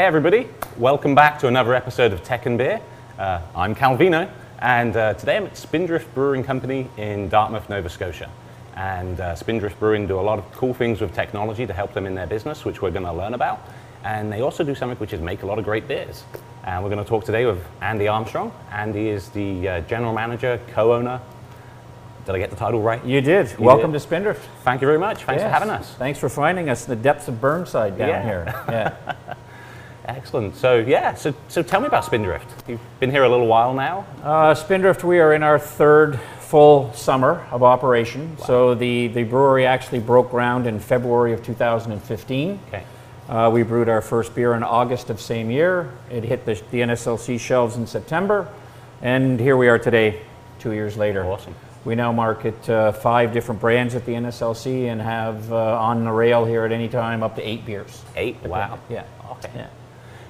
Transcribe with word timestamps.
Hey 0.00 0.06
everybody, 0.06 0.48
welcome 0.78 1.14
back 1.14 1.38
to 1.40 1.46
another 1.46 1.74
episode 1.74 2.14
of 2.14 2.24
Tech 2.24 2.46
and 2.46 2.56
Beer. 2.56 2.80
Uh, 3.18 3.42
I'm 3.54 3.74
Calvino, 3.74 4.32
and 4.60 4.96
uh, 4.96 5.12
today 5.12 5.36
I'm 5.36 5.44
at 5.44 5.58
Spindrift 5.58 6.14
Brewing 6.14 6.42
Company 6.42 6.88
in 6.96 7.28
Dartmouth, 7.28 7.68
Nova 7.68 7.90
Scotia. 7.90 8.30
And 8.76 9.20
uh, 9.20 9.34
Spindrift 9.34 9.78
Brewing 9.78 10.06
do 10.06 10.18
a 10.18 10.22
lot 10.22 10.38
of 10.38 10.50
cool 10.52 10.72
things 10.72 11.02
with 11.02 11.12
technology 11.14 11.66
to 11.66 11.74
help 11.74 11.92
them 11.92 12.06
in 12.06 12.14
their 12.14 12.26
business, 12.26 12.64
which 12.64 12.80
we're 12.80 12.92
going 12.92 13.04
to 13.04 13.12
learn 13.12 13.34
about. 13.34 13.60
And 14.02 14.32
they 14.32 14.40
also 14.40 14.64
do 14.64 14.74
something 14.74 14.96
which 14.96 15.12
is 15.12 15.20
make 15.20 15.42
a 15.42 15.46
lot 15.46 15.58
of 15.58 15.66
great 15.66 15.86
beers. 15.86 16.24
And 16.64 16.82
we're 16.82 16.88
going 16.88 17.04
to 17.04 17.08
talk 17.08 17.26
today 17.26 17.44
with 17.44 17.62
Andy 17.82 18.08
Armstrong. 18.08 18.54
Andy 18.70 19.10
is 19.10 19.28
the 19.28 19.68
uh, 19.68 19.80
general 19.82 20.14
manager, 20.14 20.58
co-owner. 20.68 21.20
Did 22.24 22.34
I 22.34 22.38
get 22.38 22.48
the 22.48 22.56
title 22.56 22.80
right? 22.80 23.04
You 23.04 23.20
did. 23.20 23.50
You 23.50 23.66
Welcome 23.66 23.92
did. 23.92 23.98
to 23.98 24.00
Spindrift. 24.00 24.48
Thank 24.64 24.80
you 24.80 24.86
very 24.86 24.98
much. 24.98 25.24
Thanks 25.24 25.42
for 25.42 25.48
having 25.50 25.68
us. 25.68 25.92
Thanks 25.96 26.18
for 26.18 26.30
finding 26.30 26.70
us 26.70 26.88
in 26.88 26.90
the 26.96 27.02
depths 27.02 27.28
of 27.28 27.38
Burnside 27.38 27.98
down 27.98 28.08
Yeah. 28.08 28.22
here. 28.22 28.64
Yeah. 28.70 29.36
Excellent. 30.16 30.56
So 30.56 30.78
yeah, 30.78 31.14
so, 31.14 31.34
so 31.48 31.62
tell 31.62 31.80
me 31.80 31.86
about 31.86 32.04
Spindrift. 32.04 32.68
You've 32.68 32.80
been 32.98 33.10
here 33.10 33.24
a 33.24 33.28
little 33.28 33.46
while 33.46 33.72
now. 33.74 34.06
Uh, 34.22 34.54
Spindrift, 34.54 35.04
we 35.04 35.18
are 35.20 35.34
in 35.34 35.42
our 35.42 35.58
third 35.58 36.18
full 36.40 36.92
summer 36.94 37.46
of 37.52 37.62
operation. 37.62 38.36
So 38.44 38.74
the, 38.74 39.06
the 39.08 39.22
brewery 39.22 39.66
actually 39.66 40.00
broke 40.00 40.30
ground 40.30 40.66
in 40.66 40.80
February 40.80 41.32
of 41.32 41.44
2015. 41.44 42.60
Okay. 42.68 42.84
Uh, 43.28 43.48
we 43.52 43.62
brewed 43.62 43.88
our 43.88 44.00
first 44.00 44.34
beer 44.34 44.54
in 44.54 44.64
August 44.64 45.10
of 45.10 45.20
same 45.20 45.50
year. 45.50 45.92
It 46.10 46.24
hit 46.24 46.44
the, 46.44 46.54
the 46.72 46.80
NSLC 46.80 47.38
shelves 47.38 47.76
in 47.76 47.86
September, 47.86 48.48
and 49.02 49.38
here 49.38 49.56
we 49.56 49.68
are 49.68 49.78
today, 49.78 50.20
two 50.58 50.72
years 50.72 50.96
later. 50.96 51.24
Awesome. 51.24 51.54
We 51.84 51.94
now 51.94 52.10
market 52.10 52.68
uh, 52.68 52.90
five 52.90 53.32
different 53.32 53.60
brands 53.60 53.94
at 53.94 54.04
the 54.04 54.12
NSLC 54.12 54.86
and 54.86 55.00
have 55.00 55.50
uh, 55.52 55.78
on 55.80 56.04
the 56.04 56.10
rail 56.10 56.44
here 56.44 56.64
at 56.64 56.72
any 56.72 56.88
time 56.88 57.22
up 57.22 57.36
to 57.36 57.48
eight 57.48 57.64
beers. 57.64 58.02
Eight. 58.16 58.42
Wow. 58.42 58.80
Yeah. 58.90 59.04
Okay. 59.30 59.50
Yeah. 59.54 59.68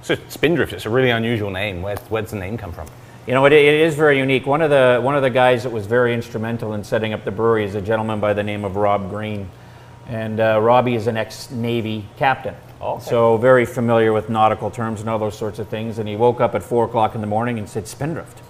So 0.02 0.16
Spindrift, 0.28 0.72
it's 0.72 0.86
a 0.86 0.90
really 0.90 1.10
unusual 1.10 1.50
name. 1.50 1.82
Where, 1.82 1.96
where's 2.08 2.30
the 2.30 2.36
name 2.38 2.56
come 2.56 2.72
from? 2.72 2.86
You 3.26 3.34
know, 3.34 3.44
it, 3.44 3.52
it 3.52 3.80
is 3.80 3.94
very 3.94 4.18
unique. 4.18 4.46
One 4.46 4.62
of 4.62 4.70
the 4.70 4.98
one 5.02 5.14
of 5.14 5.22
the 5.22 5.30
guys 5.30 5.62
that 5.64 5.70
was 5.70 5.86
very 5.86 6.14
instrumental 6.14 6.72
in 6.74 6.82
setting 6.84 7.12
up 7.12 7.24
the 7.24 7.30
brewery 7.30 7.64
is 7.64 7.74
a 7.74 7.80
gentleman 7.82 8.18
by 8.18 8.32
the 8.32 8.42
name 8.42 8.64
of 8.64 8.76
Rob 8.76 9.10
Green, 9.10 9.48
and 10.08 10.40
uh, 10.40 10.58
Robbie 10.60 10.94
is 10.94 11.06
an 11.06 11.16
ex-Navy 11.16 12.06
captain, 12.16 12.54
Okay. 12.80 13.04
so 13.04 13.36
very 13.36 13.66
familiar 13.66 14.12
with 14.14 14.30
nautical 14.30 14.70
terms 14.70 15.00
and 15.00 15.10
all 15.10 15.18
those 15.18 15.36
sorts 15.36 15.58
of 15.58 15.68
things. 15.68 15.98
And 15.98 16.08
he 16.08 16.16
woke 16.16 16.40
up 16.40 16.54
at 16.54 16.62
four 16.62 16.86
o'clock 16.86 17.14
in 17.14 17.20
the 17.20 17.26
morning 17.26 17.58
and 17.58 17.68
said 17.68 17.86
Spindrift, 17.86 18.40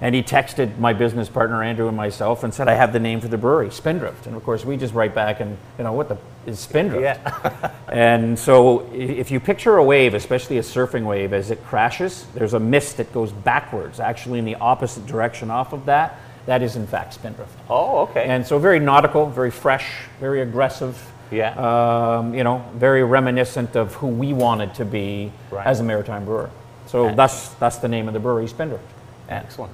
and 0.00 0.14
he 0.14 0.22
texted 0.22 0.78
my 0.78 0.92
business 0.92 1.28
partner 1.28 1.62
Andrew 1.62 1.88
and 1.88 1.96
myself 1.96 2.44
and 2.44 2.54
said, 2.54 2.68
"I 2.68 2.74
have 2.74 2.92
the 2.92 3.00
name 3.00 3.20
for 3.20 3.28
the 3.28 3.38
brewery, 3.38 3.70
Spindrift." 3.70 4.26
And 4.26 4.36
of 4.36 4.44
course, 4.44 4.64
we 4.64 4.76
just 4.76 4.94
write 4.94 5.14
back 5.14 5.40
and 5.40 5.56
you 5.76 5.84
know 5.84 5.92
what 5.92 6.08
the 6.08 6.16
is 6.46 6.58
Spindrift. 6.60 7.02
Yeah. 7.02 7.70
And 7.90 8.38
so, 8.38 8.86
if 8.92 9.30
you 9.30 9.40
picture 9.40 9.78
a 9.78 9.82
wave, 9.82 10.12
especially 10.12 10.58
a 10.58 10.62
surfing 10.62 11.04
wave, 11.04 11.32
as 11.32 11.50
it 11.50 11.64
crashes, 11.64 12.26
there's 12.34 12.52
a 12.52 12.60
mist 12.60 12.98
that 12.98 13.10
goes 13.14 13.32
backwards, 13.32 13.98
actually 13.98 14.38
in 14.38 14.44
the 14.44 14.56
opposite 14.56 15.06
direction 15.06 15.50
off 15.50 15.72
of 15.72 15.86
that. 15.86 16.18
That 16.44 16.62
is, 16.62 16.76
in 16.76 16.86
fact, 16.86 17.14
Spindrift. 17.14 17.50
oh, 17.70 18.00
okay. 18.00 18.24
And 18.24 18.46
so, 18.46 18.58
very 18.58 18.78
nautical, 18.78 19.26
very 19.30 19.50
fresh, 19.50 19.86
very 20.20 20.42
aggressive. 20.42 21.02
Yeah. 21.30 21.52
Um, 21.56 22.34
you 22.34 22.44
know, 22.44 22.62
very 22.74 23.02
reminiscent 23.02 23.74
of 23.74 23.94
who 23.94 24.06
we 24.08 24.32
wanted 24.34 24.74
to 24.74 24.84
be 24.84 25.32
Right. 25.50 25.66
as 25.66 25.80
a 25.80 25.82
maritime 25.84 26.24
brewer. 26.26 26.50
So 26.86 27.14
that's 27.14 27.50
that's 27.54 27.76
the 27.78 27.88
name 27.88 28.06
of 28.08 28.14
the 28.14 28.20
brewery, 28.20 28.48
Spindrift. 28.48 28.84
Excellent. 29.28 29.72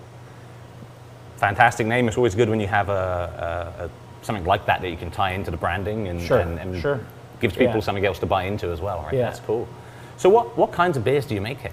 Fantastic 1.37 1.87
name. 1.87 2.09
It's 2.09 2.17
always 2.17 2.35
good 2.35 2.49
when 2.49 2.61
you 2.61 2.67
have 2.69 2.89
a, 2.89 3.75
a, 3.81 3.85
a 3.85 3.91
something 4.25 4.45
like 4.45 4.67
that 4.67 4.81
that 4.83 4.89
you 4.91 4.97
can 4.97 5.11
tie 5.11 5.33
into 5.33 5.51
the 5.51 5.57
branding 5.57 6.09
and, 6.09 6.21
Sure, 6.21 6.39
and, 6.39 6.59
and 6.59 6.81
sure. 6.81 7.01
gives 7.41 7.55
people 7.55 7.75
Yeah. 7.75 7.81
something 7.81 8.05
else 8.07 8.19
to 8.21 8.27
buy 8.27 8.45
into 8.45 8.71
as 8.71 8.81
well. 8.81 9.03
Right. 9.03 9.15
Yeah. 9.15 9.23
That's 9.25 9.41
cool. 9.41 9.69
So 10.17 10.29
what, 10.29 10.57
what 10.57 10.73
kinds 10.73 10.97
of 10.97 11.05
beers 11.05 11.27
do 11.27 11.35
you 11.35 11.41
make 11.41 11.59
here? 11.61 11.73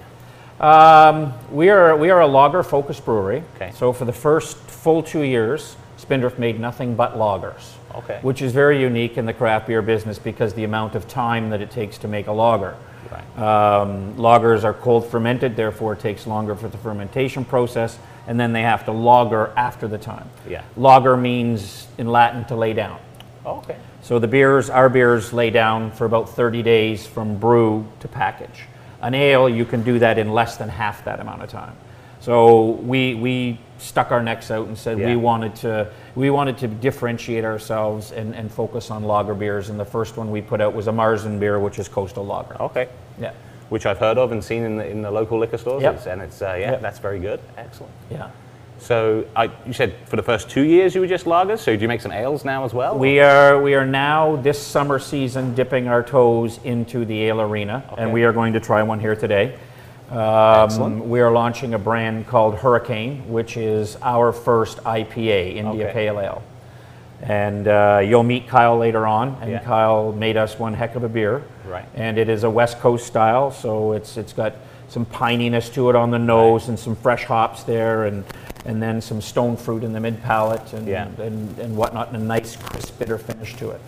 Um, 0.59 1.33
we 1.51 1.69
are 1.69 1.95
we 1.97 2.09
are 2.11 2.21
a 2.21 2.27
lager 2.27 2.61
focused 2.63 3.03
brewery. 3.05 3.43
Okay. 3.55 3.71
So 3.75 3.93
for 3.93 4.05
the 4.05 4.13
first 4.13 4.57
full 4.57 5.01
two 5.01 5.21
years, 5.21 5.75
Spindrift 5.97 6.37
made 6.37 6.59
nothing 6.59 6.95
but 6.95 7.15
lagers. 7.17 7.71
Okay. 7.95 8.19
Which 8.21 8.41
is 8.41 8.51
very 8.51 8.79
unique 8.81 9.17
in 9.17 9.25
the 9.25 9.33
craft 9.33 9.67
beer 9.67 9.81
business 9.81 10.19
because 10.19 10.53
the 10.53 10.63
amount 10.63 10.95
of 10.95 11.07
time 11.07 11.49
that 11.49 11.61
it 11.61 11.71
takes 11.71 11.97
to 11.99 12.07
make 12.07 12.27
a 12.27 12.31
lager. 12.31 12.75
Right. 13.11 13.37
Um, 13.37 14.15
lagers 14.15 14.63
are 14.63 14.73
cold 14.73 15.05
fermented, 15.07 15.55
therefore 15.55 15.93
it 15.93 15.99
takes 15.99 16.25
longer 16.25 16.55
for 16.55 16.69
the 16.69 16.77
fermentation 16.77 17.43
process, 17.45 17.99
and 18.27 18.39
then 18.39 18.53
they 18.53 18.61
have 18.61 18.85
to 18.85 18.91
lager 18.91 19.51
after 19.57 19.87
the 19.87 19.97
time. 19.97 20.29
Yeah. 20.47 20.63
Lager 20.77 21.17
means 21.17 21.87
in 21.97 22.07
Latin 22.07 22.45
to 22.45 22.55
lay 22.55 22.73
down. 22.73 22.99
okay. 23.45 23.77
So 24.03 24.17
the 24.17 24.27
beers, 24.27 24.69
our 24.71 24.89
beers 24.89 25.31
lay 25.31 25.51
down 25.51 25.91
for 25.91 26.05
about 26.05 26.27
30 26.29 26.63
days 26.63 27.05
from 27.05 27.37
brew 27.37 27.85
to 27.99 28.07
package. 28.07 28.63
An 29.01 29.13
ale, 29.13 29.47
you 29.47 29.63
can 29.63 29.83
do 29.83 29.99
that 29.99 30.17
in 30.17 30.31
less 30.31 30.57
than 30.57 30.69
half 30.69 31.05
that 31.05 31.19
amount 31.19 31.43
of 31.43 31.49
time. 31.49 31.75
So 32.19 32.71
we, 32.71 33.13
we 33.15 33.59
stuck 33.77 34.11
our 34.11 34.21
necks 34.23 34.49
out 34.51 34.67
and 34.67 34.77
said 34.77 34.99
Yeah. 34.99 35.07
we 35.07 35.15
wanted 35.15 35.55
to 35.57 35.91
we 36.15 36.29
wanted 36.29 36.57
to 36.59 36.67
differentiate 36.67 37.43
ourselves 37.45 38.11
and, 38.11 38.35
and 38.35 38.51
focus 38.51 38.91
on 38.91 39.03
lager 39.03 39.33
beers. 39.33 39.69
And 39.69 39.79
the 39.79 39.85
first 39.85 40.17
one 40.17 40.29
we 40.29 40.41
put 40.41 40.61
out 40.61 40.73
was 40.73 40.87
a 40.87 40.91
Marzen 40.91 41.39
beer, 41.39 41.59
which 41.59 41.79
is 41.79 41.87
Coastal 41.87 42.25
Lager. 42.25 42.61
Okay. 42.61 42.89
Yeah, 43.19 43.33
Which 43.69 43.85
I've 43.85 43.97
heard 43.99 44.17
of 44.17 44.31
and 44.31 44.43
seen 44.43 44.63
in 44.63 44.77
the, 44.77 44.87
in 44.87 45.01
the 45.01 45.11
local 45.11 45.37
liquor 45.39 45.57
stores. 45.57 45.83
Yep. 45.83 46.05
And 46.07 46.21
it's, 46.21 46.41
uh, 46.41 46.55
yeah, 46.59 46.71
Yep. 46.71 46.81
that's 46.81 46.99
very 46.99 47.19
good. 47.19 47.39
Excellent. 47.57 47.93
yeah. 48.09 48.29
So 48.79 49.25
I, 49.35 49.51
you 49.67 49.73
said 49.73 49.93
for 50.07 50.15
the 50.15 50.23
first 50.23 50.49
two 50.49 50.63
years 50.63 50.95
you 50.95 51.01
were 51.01 51.07
just 51.07 51.25
lagers. 51.25 51.59
So 51.59 51.75
do 51.75 51.81
you 51.83 51.87
make 51.87 52.01
some 52.01 52.11
ales 52.11 52.43
now 52.43 52.63
as 52.65 52.73
well? 52.73 52.97
We 52.97 53.19
are 53.19 53.61
we 53.61 53.75
are 53.75 53.85
now 53.85 54.37
this 54.37 54.57
summer 54.59 54.97
season 54.97 55.53
dipping 55.53 55.87
our 55.87 56.01
toes 56.01 56.59
into 56.63 57.05
the 57.05 57.25
ale 57.25 57.41
arena, 57.41 57.83
Okay. 57.91 58.01
and 58.01 58.11
we 58.11 58.23
are 58.23 58.33
going 58.33 58.53
to 58.53 58.59
try 58.59 58.81
one 58.81 58.99
here 58.99 59.15
today. 59.15 59.53
Excellent. 60.11 61.01
Um, 61.03 61.09
we 61.09 61.21
are 61.21 61.31
launching 61.31 61.75
a 61.75 61.79
brand 61.79 62.25
called 62.27 62.55
Hurricane, 62.55 63.29
which 63.31 63.55
is 63.55 63.97
our 64.01 64.31
first 64.33 64.79
IPA, 64.79 65.55
India 65.57 65.85
Okay. 65.85 65.93
Pale 65.93 66.19
Ale. 66.19 66.43
And 67.23 67.67
uh, 67.67 68.01
you'll 68.03 68.23
meet 68.23 68.47
Kyle 68.47 68.77
later 68.77 69.05
on, 69.05 69.37
and 69.41 69.51
Yeah. 69.51 69.59
Kyle 69.59 70.11
made 70.11 70.37
us 70.37 70.57
one 70.57 70.73
heck 70.73 70.95
of 70.95 71.03
a 71.03 71.09
beer. 71.09 71.43
Right. 71.67 71.85
And 71.95 72.17
it 72.17 72.29
is 72.29 72.43
a 72.43 72.49
West 72.49 72.79
Coast 72.79 73.05
style, 73.05 73.51
so 73.51 73.91
it's 73.93 74.17
it's 74.17 74.33
got 74.33 74.55
some 74.89 75.05
pininess 75.05 75.71
to 75.73 75.89
it 75.89 75.95
on 75.95 76.11
the 76.11 76.19
nose 76.19 76.67
and 76.67 76.77
some 76.77 76.95
fresh 76.95 77.23
hops 77.25 77.63
there, 77.63 78.05
and 78.05 78.23
and 78.65 78.81
then 78.81 79.01
some 79.01 79.21
stone 79.21 79.55
fruit 79.55 79.83
in 79.83 79.93
the 79.93 79.99
mid 79.99 80.21
palate 80.23 80.73
and, 80.73 80.87
Yeah. 80.87 81.07
and 81.19 81.57
and 81.59 81.77
whatnot, 81.77 82.07
and 82.07 82.17
a 82.17 82.25
nice 82.25 82.55
crisp 82.55 82.97
bitter 82.97 83.17
finish 83.17 83.55
to 83.57 83.69
it. 83.71 83.81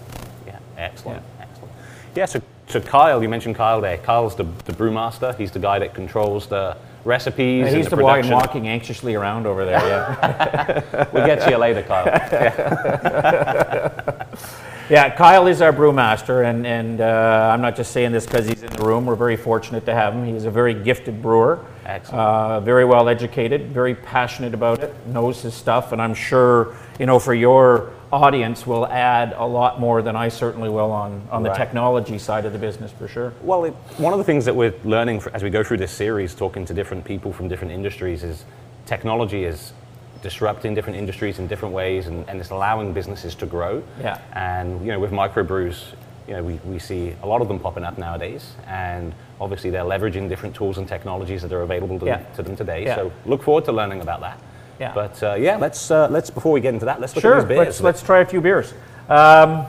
Yeah, 0.45 0.59
excellent, 0.77 1.23
excellent. 1.39 1.72
Yeah, 2.16 2.25
so, 2.25 2.41
so 2.67 2.79
Kyle, 2.79 3.22
you 3.23 3.29
mentioned 3.29 3.55
Kyle 3.55 3.81
there. 3.81 3.97
Kyle's 3.97 4.35
the, 4.35 4.43
the 4.66 4.73
brewmaster. 4.73 5.35
He's 5.35 5.51
the 5.51 5.59
guy 5.59 5.79
that 5.79 5.93
controls 5.95 6.45
the 6.47 6.77
recipes. 7.06 7.68
and 7.68 7.75
He's 7.75 7.88
the 7.90 7.96
the 7.96 8.03
one 8.03 8.16
production. 8.22 8.34
walking 8.36 8.68
anxiously 8.68 9.16
around 9.16 9.46
over 9.46 9.66
there. 9.66 9.80
Yeah, 9.80 11.08
We'll 11.14 11.25
get 11.25 11.41
to 11.41 11.50
you 11.52 11.58
later, 11.58 11.84
Kyle. 11.84 12.06
yeah. 14.90 15.09
Kyle 15.16 15.47
is 15.47 15.62
our 15.62 15.74
brewmaster, 15.74 16.46
and 16.50 16.66
and 16.66 17.02
uh, 17.02 17.52
I'm 17.53 17.62
not 17.62 17.75
just 17.75 17.91
saying 17.91 18.12
this 18.12 18.25
because 18.25 18.47
he's 18.47 18.64
in 18.64 18.72
the 18.74 18.84
room. 18.84 19.06
We're 19.06 19.16
very 19.16 19.38
fortunate 19.38 19.86
to 19.86 19.94
have 19.94 20.14
him. 20.14 20.25
He's 20.25 20.46
a 20.46 20.52
very 20.52 20.74
gifted 20.74 21.22
brewer, 21.22 21.59
Excellent. 21.86 22.19
uh, 22.19 22.59
very 22.62 22.86
well 22.86 23.09
educated, 23.09 23.72
very 23.72 23.96
passionate 23.96 24.53
about 24.53 24.84
it, 24.84 24.94
knows 25.08 25.41
his 25.41 25.53
stuff, 25.53 25.91
and 25.91 26.02
I'm 26.02 26.14
sure 26.14 26.75
you 27.00 27.06
know 27.06 27.20
for 27.20 27.34
your 27.34 27.91
audience 28.13 28.68
will 28.68 28.85
add 28.85 29.34
a 29.35 29.46
lot 29.46 29.79
more 29.79 30.03
than 30.03 30.16
I 30.16 30.29
certainly 30.29 30.69
will 30.69 30.91
on 30.91 31.28
on 31.31 31.41
the 31.41 31.53
technology 31.53 32.19
side 32.19 32.46
of 32.46 32.53
the 32.53 32.59
business 32.59 32.91
for 32.91 33.07
sure. 33.07 33.34
Well, 33.41 33.66
it, 33.66 33.74
one 33.97 34.13
of 34.13 34.19
the 34.19 34.24
things 34.24 34.46
that 34.46 34.56
we're 34.56 34.75
learning 34.84 35.22
fr- 35.22 35.29
as 35.34 35.41
we 35.41 35.50
go 35.50 35.63
through 35.63 35.78
this 35.78 35.91
series, 35.91 36.35
talking 36.35 36.63
to 36.66 36.73
different 36.75 37.06
people 37.06 37.34
from 37.34 37.47
different 37.47 37.73
industries, 37.73 38.23
is 38.23 38.46
technology 38.85 39.46
is 39.46 39.73
disrupting 40.22 40.75
different 40.75 40.97
industries 40.97 41.40
in 41.40 41.47
different 41.47 41.73
ways, 41.73 42.06
and, 42.06 42.29
and 42.29 42.40
it's 42.40 42.52
allowing 42.52 42.94
businesses 42.94 43.34
to 43.35 43.46
grow. 43.47 43.84
Yeah. 44.00 44.19
And 44.34 44.79
you 44.85 44.91
know, 44.91 45.00
with 45.00 45.12
microbrews, 45.12 45.84
you 46.28 46.35
know, 46.35 46.44
we, 46.44 46.53
we 46.66 46.79
see 46.79 47.16
a 47.23 47.28
lot 47.28 47.41
of 47.41 47.47
them 47.47 47.59
popping 47.59 47.84
up 47.84 47.97
nowadays, 47.97 48.53
and 48.68 49.13
obviously 49.41 49.72
they're 49.72 49.84
leveraging 49.84 50.29
different 50.29 50.56
tools 50.56 50.78
and 50.78 50.87
technologies 50.87 51.41
that 51.41 51.52
are 51.52 51.64
available 51.64 51.99
to, 51.99 52.05
Yeah. 52.05 52.17
them, 52.17 52.35
to 52.35 52.43
them 52.43 52.55
today. 52.55 52.85
Yeah. 52.85 52.96
So 52.96 53.11
look 53.26 53.41
forward 53.41 53.66
to 53.66 53.72
learning 53.72 54.02
about 54.02 54.22
that. 54.22 54.40
Yeah. 54.79 54.93
But 54.93 55.22
uh, 55.23 55.35
yeah, 55.35 55.58
let's 55.58 55.91
uh, 55.91 56.08
let's 56.09 56.29
before 56.29 56.52
we 56.52 56.61
get 56.61 56.73
into 56.73 56.85
that, 56.85 56.99
let's 56.99 57.16
look 57.16 57.22
Sure, 57.22 57.35
at 57.40 57.41
these 57.41 57.47
beers. 57.49 57.66
let's 57.67 57.81
let's 57.81 58.02
try 58.03 58.20
a 58.20 58.25
few 58.25 58.41
beers. 58.41 58.73
Um, 59.09 59.66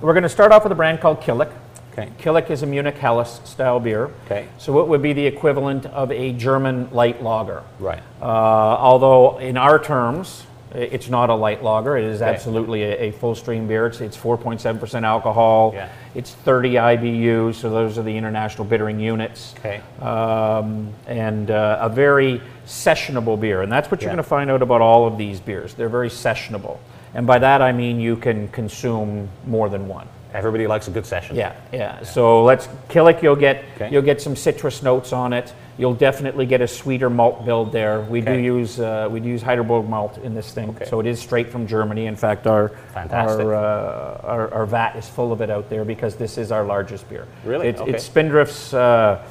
we're 0.00 0.12
going 0.12 0.22
to 0.22 0.28
start 0.28 0.52
off 0.52 0.62
with 0.64 0.72
a 0.72 0.76
brand 0.76 1.00
called 1.00 1.20
Killick. 1.20 1.50
Okay. 1.92 2.10
Killick 2.18 2.50
is 2.50 2.62
a 2.62 2.66
Munich 2.66 2.96
Helles 2.96 3.40
style 3.44 3.80
beer. 3.80 4.10
Okay. 4.26 4.48
So 4.58 4.80
it 4.80 4.88
would 4.88 5.00
be 5.00 5.14
the 5.14 5.26
equivalent 5.26 5.86
of 5.86 6.12
a 6.12 6.32
German 6.32 6.90
light 6.92 7.22
lager. 7.22 7.62
Right. 7.78 8.02
Uh, 8.20 8.24
although 8.24 9.38
in 9.38 9.56
our 9.56 9.78
terms, 9.78 10.44
it's 10.76 11.08
not 11.08 11.30
a 11.30 11.34
light 11.34 11.62
lager. 11.62 11.96
It 11.96 12.04
is 12.04 12.20
absolutely 12.20 12.82
a, 12.82 13.08
a 13.08 13.12
full 13.12 13.34
stream 13.34 13.66
beer. 13.66 13.86
It's, 13.86 14.00
it's 14.00 14.16
4.7% 14.16 15.02
alcohol. 15.02 15.72
Yeah. 15.74 15.88
It's 16.14 16.32
30 16.32 16.74
IBU, 16.74 17.54
so 17.54 17.70
those 17.70 17.96
are 17.98 18.02
the 18.02 18.16
international 18.16 18.66
bittering 18.66 19.00
units. 19.00 19.54
Okay. 19.58 19.80
Um, 20.00 20.92
and 21.06 21.50
uh, 21.50 21.78
a 21.80 21.88
very 21.88 22.42
sessionable 22.66 23.40
beer. 23.40 23.62
And 23.62 23.72
that's 23.72 23.90
what 23.90 24.02
you're 24.02 24.10
Yeah. 24.10 24.16
going 24.16 24.24
to 24.24 24.28
find 24.28 24.50
out 24.50 24.62
about 24.62 24.80
all 24.82 25.06
of 25.06 25.16
these 25.16 25.40
beers. 25.40 25.74
They're 25.74 25.88
very 25.88 26.10
sessionable. 26.10 26.78
And 27.14 27.26
by 27.26 27.38
that 27.38 27.62
I 27.62 27.72
mean 27.72 27.98
you 27.98 28.16
can 28.16 28.48
consume 28.48 29.28
more 29.46 29.70
than 29.70 29.88
one. 29.88 30.06
Everybody 30.34 30.66
likes 30.66 30.88
a 30.88 30.90
good 30.90 31.06
session. 31.06 31.36
Yeah, 31.36 31.54
yeah. 31.72 32.02
So 32.02 32.44
let's 32.44 32.68
Killick. 32.88 33.22
You'll 33.22 33.36
get 33.36 33.64
Okay. 33.76 33.88
you'll 33.90 34.02
get 34.02 34.20
some 34.20 34.36
citrus 34.36 34.82
notes 34.82 35.12
on 35.12 35.32
it. 35.32 35.52
You'll 35.78 35.94
definitely 35.94 36.46
get 36.46 36.60
a 36.62 36.68
sweeter 36.68 37.10
malt 37.10 37.44
build 37.44 37.70
there. 37.72 38.00
We 38.00 38.20
do 38.22 38.32
Okay. 38.32 38.42
use 38.42 38.80
uh, 38.80 39.08
we 39.10 39.20
do 39.20 39.28
use 39.28 39.42
Heidelberg 39.42 39.88
malt 39.88 40.18
in 40.18 40.34
this 40.34 40.52
thing, 40.52 40.70
Okay. 40.70 40.84
so 40.86 41.00
it 41.00 41.06
is 41.06 41.20
straight 41.20 41.50
from 41.50 41.66
Germany. 41.66 42.06
In 42.06 42.16
fact, 42.16 42.46
our 42.46 42.68
Fantastic. 42.94 43.46
our, 43.46 43.54
uh, 43.54 44.20
our 44.24 44.54
our 44.54 44.66
vat 44.66 44.96
is 44.96 45.08
full 45.08 45.32
of 45.32 45.40
it 45.40 45.50
out 45.50 45.68
there 45.70 45.84
because 45.84 46.16
this 46.16 46.38
is 46.38 46.50
our 46.52 46.64
largest 46.64 47.08
beer. 47.08 47.26
Really? 47.44 47.68
It's, 47.68 47.80
Okay. 47.80 47.92
it's 47.92 48.04
Spindrift's 48.04 48.74
uh, 48.74 49.22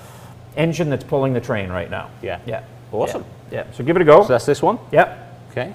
engine 0.56 0.90
that's 0.90 1.04
pulling 1.04 1.34
the 1.34 1.42
train 1.42 1.70
right 1.72 1.90
now. 1.90 2.10
Yeah. 2.22 2.40
Yeah. 2.46 2.62
Awesome. 2.92 3.26
Yeah. 3.52 3.64
yeah. 3.66 3.72
So 3.74 3.84
give 3.84 3.96
it 3.96 4.02
a 4.02 4.06
go. 4.06 4.22
So 4.24 4.30
that's 4.30 4.46
this 4.46 4.62
one. 4.62 4.80
yep. 4.92 5.40
Okay. 5.52 5.74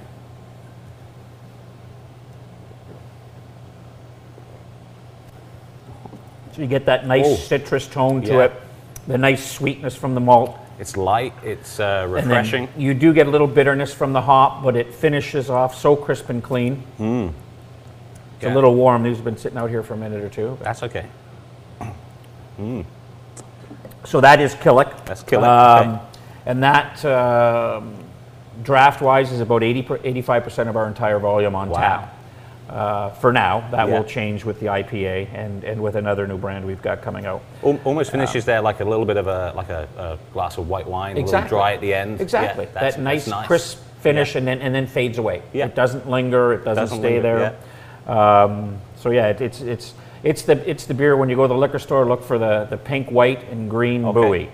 So 6.54 6.62
you 6.62 6.66
get 6.68 6.86
that 6.86 7.06
nice 7.06 7.26
Oh. 7.26 7.34
citrus 7.36 7.86
tone 7.86 8.22
to 8.22 8.32
Yeah. 8.32 8.44
it, 8.44 8.52
the 9.06 9.18
nice 9.18 9.44
sweetness 9.50 9.94
from 9.96 10.14
the 10.14 10.20
malt. 10.20 10.56
It's 10.78 10.96
light. 10.96 11.32
It's 11.44 11.78
uh, 11.78 12.06
refreshing. 12.08 12.68
you 12.76 12.94
do 12.94 13.12
get 13.12 13.26
a 13.26 13.30
little 13.30 13.46
bitterness 13.46 13.92
from 13.92 14.12
the 14.12 14.20
hop, 14.22 14.62
but 14.64 14.76
it 14.76 14.94
finishes 14.94 15.50
off 15.50 15.74
so 15.74 15.94
crisp 15.94 16.30
and 16.30 16.42
clean. 16.42 16.82
It's 16.98 17.34
Yeah. 18.46 18.52
a 18.52 18.54
little 18.54 18.74
warm. 18.74 19.02
These 19.02 19.16
have 19.16 19.24
been 19.24 19.36
sitting 19.36 19.58
out 19.58 19.68
here 19.68 19.82
for 19.82 19.94
a 19.94 19.96
minute 19.98 20.22
or 20.24 20.28
two. 20.30 20.56
That's 20.62 20.82
okay. 20.82 21.04
So 24.04 24.20
that 24.20 24.40
is 24.40 24.54
Killick. 24.54 25.04
That's 25.04 25.22
Killick, 25.22 25.80
okay. 25.80 25.98
And 26.46 26.62
that, 26.62 27.04
um, 27.04 27.92
draft 28.62 29.00
wise, 29.02 29.30
is 29.32 29.40
about 29.40 29.62
80, 29.62 29.82
per- 29.82 29.98
85% 29.98 30.68
of 30.68 30.76
our 30.76 30.86
entire 30.86 31.18
volume 31.18 31.54
on 31.54 31.68
Wow. 31.70 31.78
tap. 31.78 32.14
Uh, 32.70 33.10
for 33.14 33.32
now, 33.32 33.68
that 33.72 33.88
Yeah. 33.88 33.98
will 33.98 34.04
change 34.04 34.44
with 34.44 34.60
the 34.60 34.66
IPA 34.66 35.28
and, 35.34 35.64
and 35.64 35.82
with 35.82 35.96
another 35.96 36.28
new 36.28 36.38
brand 36.38 36.64
we've 36.64 36.80
got 36.80 37.02
coming 37.02 37.26
out. 37.26 37.42
Almost 37.62 38.12
finishes 38.12 38.44
there 38.44 38.60
like 38.60 38.78
a 38.78 38.84
little 38.84 39.04
bit 39.04 39.16
of 39.16 39.26
a 39.26 39.52
like 39.56 39.70
a, 39.70 39.88
a 39.98 40.18
glass 40.32 40.56
of 40.56 40.68
white 40.68 40.86
wine, 40.86 41.16
a 41.16 41.20
Exactly. 41.20 41.48
dry 41.48 41.72
at 41.74 41.80
the 41.80 41.92
end. 41.92 42.20
Exactly. 42.20 42.66
Yeah, 42.72 42.80
that 42.92 43.00
nice, 43.00 43.24
that's 43.24 43.46
crisp 43.48 43.78
finish 44.00 44.34
Yeah. 44.34 44.38
and 44.38 44.46
then 44.46 44.60
and 44.60 44.72
then 44.72 44.86
fades 44.86 45.18
away. 45.18 45.42
Yeah. 45.52 45.66
It 45.66 45.74
doesn't 45.74 46.08
linger. 46.08 46.52
It 46.52 46.64
doesn't, 46.64 46.82
Doesn't 46.84 46.98
stay 47.00 47.20
linger, 47.20 47.56
there. 48.06 48.16
Um, 48.16 48.78
so 48.96 49.10
yeah, 49.10 49.28
it, 49.30 49.40
it's 49.40 49.60
it's 49.62 49.94
it's 50.22 50.42
the 50.42 50.70
it's 50.70 50.86
the 50.86 50.94
beer 50.94 51.16
when 51.16 51.28
you 51.28 51.34
go 51.34 51.42
to 51.42 51.48
the 51.48 51.58
liquor 51.58 51.80
store. 51.80 52.06
Look 52.06 52.22
for 52.22 52.38
the 52.38 52.68
the 52.70 52.76
pink, 52.76 53.10
white, 53.10 53.42
and 53.50 53.68
green 53.68 54.04
Okay. 54.04 54.20
buoy. 54.20 54.48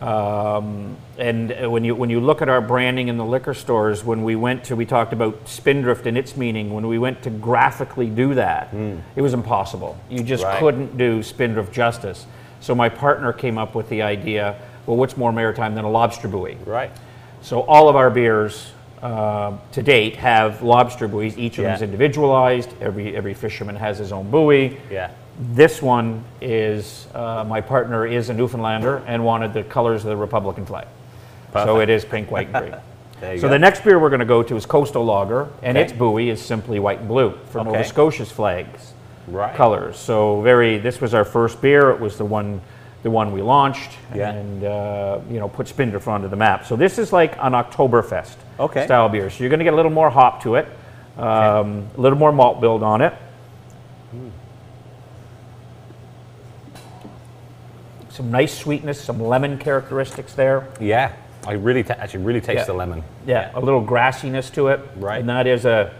Um, 0.00 0.96
and 1.18 1.52
uh, 1.52 1.70
when 1.70 1.84
you 1.84 1.94
when 1.94 2.10
you 2.10 2.20
look 2.20 2.42
at 2.42 2.48
our 2.48 2.60
branding 2.60 3.08
in 3.08 3.16
the 3.16 3.24
liquor 3.24 3.54
stores, 3.54 4.04
when 4.04 4.22
we 4.24 4.36
went 4.36 4.64
to 4.64 4.76
we 4.76 4.84
talked 4.84 5.12
about 5.12 5.48
Spindrift 5.48 6.06
and 6.06 6.18
its 6.18 6.36
meaning. 6.36 6.72
When 6.72 6.86
we 6.86 6.98
went 6.98 7.22
to 7.22 7.30
graphically 7.30 8.10
do 8.10 8.34
that, 8.34 8.72
it 9.16 9.22
was 9.22 9.32
impossible. 9.34 9.98
You 10.10 10.22
just. 10.22 10.44
Right. 10.44 10.58
couldn't 10.58 10.96
do 10.98 11.22
Spindrift 11.22 11.72
justice. 11.72 12.26
So 12.60 12.74
my 12.74 12.88
partner 12.88 13.32
came 13.32 13.58
up 13.58 13.74
with 13.74 13.88
the 13.88 14.02
idea. 14.02 14.60
Well, 14.86 14.96
what's 14.96 15.16
more 15.16 15.32
maritime 15.32 15.74
than 15.74 15.84
a 15.84 15.90
lobster 15.90 16.28
buoy? 16.28 16.56
Right. 16.64 16.90
So 17.42 17.62
all 17.62 17.88
of 17.88 17.96
our 17.96 18.10
beers 18.10 18.72
uh, 19.02 19.56
to 19.72 19.82
date 19.82 20.16
have 20.16 20.62
lobster 20.62 21.08
buoys. 21.08 21.36
Each 21.38 21.58
of 21.58 21.64
them 21.64 21.74
is 21.74 21.82
individualized. 21.82 22.70
Every 22.80 23.16
every 23.16 23.34
fisherman 23.34 23.76
has 23.76 23.98
his 23.98 24.12
own 24.12 24.30
buoy. 24.30 24.78
Yeah. 24.90 25.10
This 25.38 25.82
one 25.82 26.24
is 26.40 27.06
uh, 27.14 27.44
my 27.46 27.60
partner 27.60 28.06
is 28.06 28.30
a 28.30 28.34
Newfoundlander 28.34 29.02
and 29.06 29.24
wanted 29.24 29.52
the 29.52 29.62
colors 29.64 30.02
of 30.04 30.08
the 30.08 30.16
Republican 30.16 30.64
flag. 30.64 30.86
So 31.52 31.80
it 31.80 31.88
is 31.88 32.04
pink, 32.04 32.30
white, 32.30 32.48
and 32.52 32.70
green. 32.70 32.80
There 33.18 33.32
you 33.32 33.40
so 33.40 33.48
go. 33.48 33.52
the 33.54 33.58
next 33.58 33.82
beer 33.82 33.98
we're 33.98 34.10
going 34.10 34.20
to 34.20 34.26
go 34.26 34.42
to 34.42 34.56
is 34.56 34.66
Coastal 34.66 35.02
Lager, 35.02 35.48
and 35.62 35.78
Okay. 35.78 35.84
its 35.86 35.92
buoy 35.94 36.28
is 36.28 36.38
simply 36.44 36.78
white 36.78 36.98
and 36.98 37.08
blue 37.08 37.32
for 37.50 37.64
Nova 37.64 37.82
Scotia's 37.82 38.30
flags 38.30 38.92
Right. 39.26 39.54
colors. 39.54 39.96
So 39.96 40.42
very. 40.42 40.76
This 40.76 41.00
was 41.00 41.14
our 41.14 41.24
first 41.24 41.62
beer. 41.62 41.90
It 41.92 41.98
was 41.98 42.18
the 42.18 42.26
one, 42.26 42.60
the 43.04 43.10
one 43.10 43.32
we 43.32 43.40
launched, 43.40 43.92
Yeah. 44.14 44.32
and 44.32 44.64
uh, 44.64 45.18
you 45.30 45.40
know 45.40 45.48
put 45.48 45.66
Spindrift 45.66 46.06
onto 46.06 46.28
the 46.28 46.36
map. 46.36 46.66
So 46.66 46.76
this 46.76 46.98
is 46.98 47.10
like 47.10 47.38
an 47.40 47.52
Oktoberfest 47.54 48.36
Okay. 48.60 48.84
style 48.84 49.08
beer. 49.08 49.30
So 49.30 49.40
you're 49.42 49.48
going 49.50 49.60
to 49.60 49.64
get 49.64 49.72
a 49.72 49.76
little 49.76 49.90
more 49.90 50.10
hop 50.10 50.42
to 50.42 50.56
it, 50.56 50.66
um, 51.16 51.88
a 51.96 52.00
little 52.00 52.18
more 52.18 52.32
malt 52.32 52.60
build 52.60 52.82
on 52.82 53.00
it. 53.00 53.14
Some 58.16 58.30
nice 58.30 58.56
sweetness, 58.56 58.98
some 58.98 59.20
lemon 59.22 59.58
characteristics 59.58 60.32
there. 60.32 60.68
Yeah. 60.80 61.12
I 61.46 61.52
really 61.52 61.82
ta- 61.82 61.96
actually 61.98 62.24
really 62.24 62.40
taste 62.40 62.60
Yeah. 62.60 62.64
the 62.64 62.72
lemon. 62.72 63.02
Yeah, 63.26 63.50
a 63.54 63.60
little 63.60 63.84
grassiness 63.84 64.50
to 64.54 64.68
it. 64.68 64.80
Right. 64.96 65.20
And 65.20 65.28
that 65.28 65.46
is 65.46 65.66
a 65.66 65.92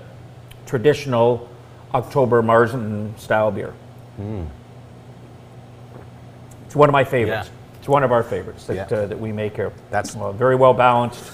traditional 0.65 1.47
October 1.93 2.43
Marzen 2.43 3.19
style 3.19 3.51
beer. 3.51 3.75
It's 6.65 6.75
one 6.75 6.89
of 6.89 6.95
my 6.95 7.05
favorites. 7.05 7.49
Yeah. 7.49 7.77
It's 7.81 7.89
one 7.89 8.03
of 8.03 8.13
our 8.13 8.23
favorites 8.23 8.67
that, 8.67 8.91
Yeah. 8.91 8.97
uh, 8.99 9.07
that 9.09 9.21
we 9.21 9.31
make 9.31 9.57
here. 9.57 9.71
That's- 9.91 10.17
Uh, 10.17 10.33
very 10.33 10.57
well 10.57 10.73
balanced. 10.73 11.33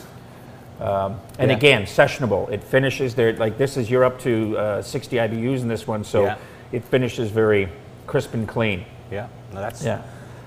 Um, 0.81 1.20
and 1.38 1.49
Yeah. 1.52 1.56
again, 1.56 1.82
sessionable. 1.85 2.50
It 2.50 2.64
finishes 2.64 3.14
there, 3.14 3.32
like 3.35 3.56
this 3.56 3.76
is, 3.76 3.88
you're 3.88 4.05
up 4.05 4.19
to 4.23 4.58
uh, 4.58 4.82
60 4.82 5.20
IBUs 5.20 5.62
in 5.62 5.69
this 5.69 5.87
one, 5.87 6.02
so 6.02 6.35
it 6.73 6.82
finishes 6.87 7.31
very 7.31 7.69
crisp 8.08 8.35
and 8.35 8.49
clean. 8.49 8.85
Yeah. 9.12 9.26
No, 9.55 9.61
that's 9.61 9.85
Yeah. 9.85 9.99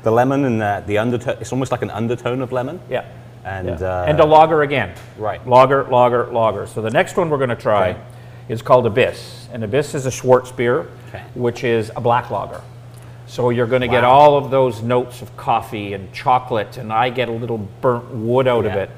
The 0.05 0.11
lemon 0.11 0.45
and 0.45 0.61
the, 0.61 0.83
the 0.87 0.97
undertone. 0.99 1.35
It's 1.41 1.51
almost 1.51 1.71
like 1.71 1.81
an 1.81 1.89
undertone 1.89 2.41
of 2.41 2.51
lemon. 2.53 2.79
Yeah. 2.89 3.03
And 3.43 3.67
Yeah. 3.67 3.75
uh, 4.01 4.05
and 4.07 4.19
a 4.19 4.25
lager 4.25 4.61
again. 4.61 4.93
Right. 5.17 5.45
Lager, 5.47 5.83
lager, 5.85 6.27
lager. 6.31 6.67
So 6.67 6.81
the 6.81 6.89
next 6.91 7.17
one 7.17 7.29
we're 7.29 7.37
going 7.37 7.49
to 7.49 7.55
try 7.55 7.89
Okay. 7.89 7.99
is 8.47 8.61
called 8.61 8.85
Abyss. 8.85 9.49
And 9.51 9.63
Abyss 9.63 9.95
is 9.95 10.05
a 10.05 10.11
Schwartz 10.11 10.51
beer, 10.51 10.87
Okay. 11.09 11.23
which 11.33 11.63
is 11.63 11.91
a 11.95 12.01
black 12.01 12.29
lager. 12.31 12.61
So 13.27 13.49
you're 13.49 13.65
going 13.67 13.81
to 13.81 13.87
get 13.87 14.03
all 14.03 14.37
of 14.37 14.51
those 14.51 14.83
notes 14.83 15.21
of 15.23 15.35
coffee 15.35 15.93
and 15.93 16.13
chocolate, 16.13 16.77
and 16.77 16.93
I 16.93 17.09
get 17.09 17.27
a 17.27 17.31
little 17.31 17.57
burnt 17.81 18.13
wood 18.13 18.47
out 18.47 18.65
of 18.65 18.73
it. 18.73 18.89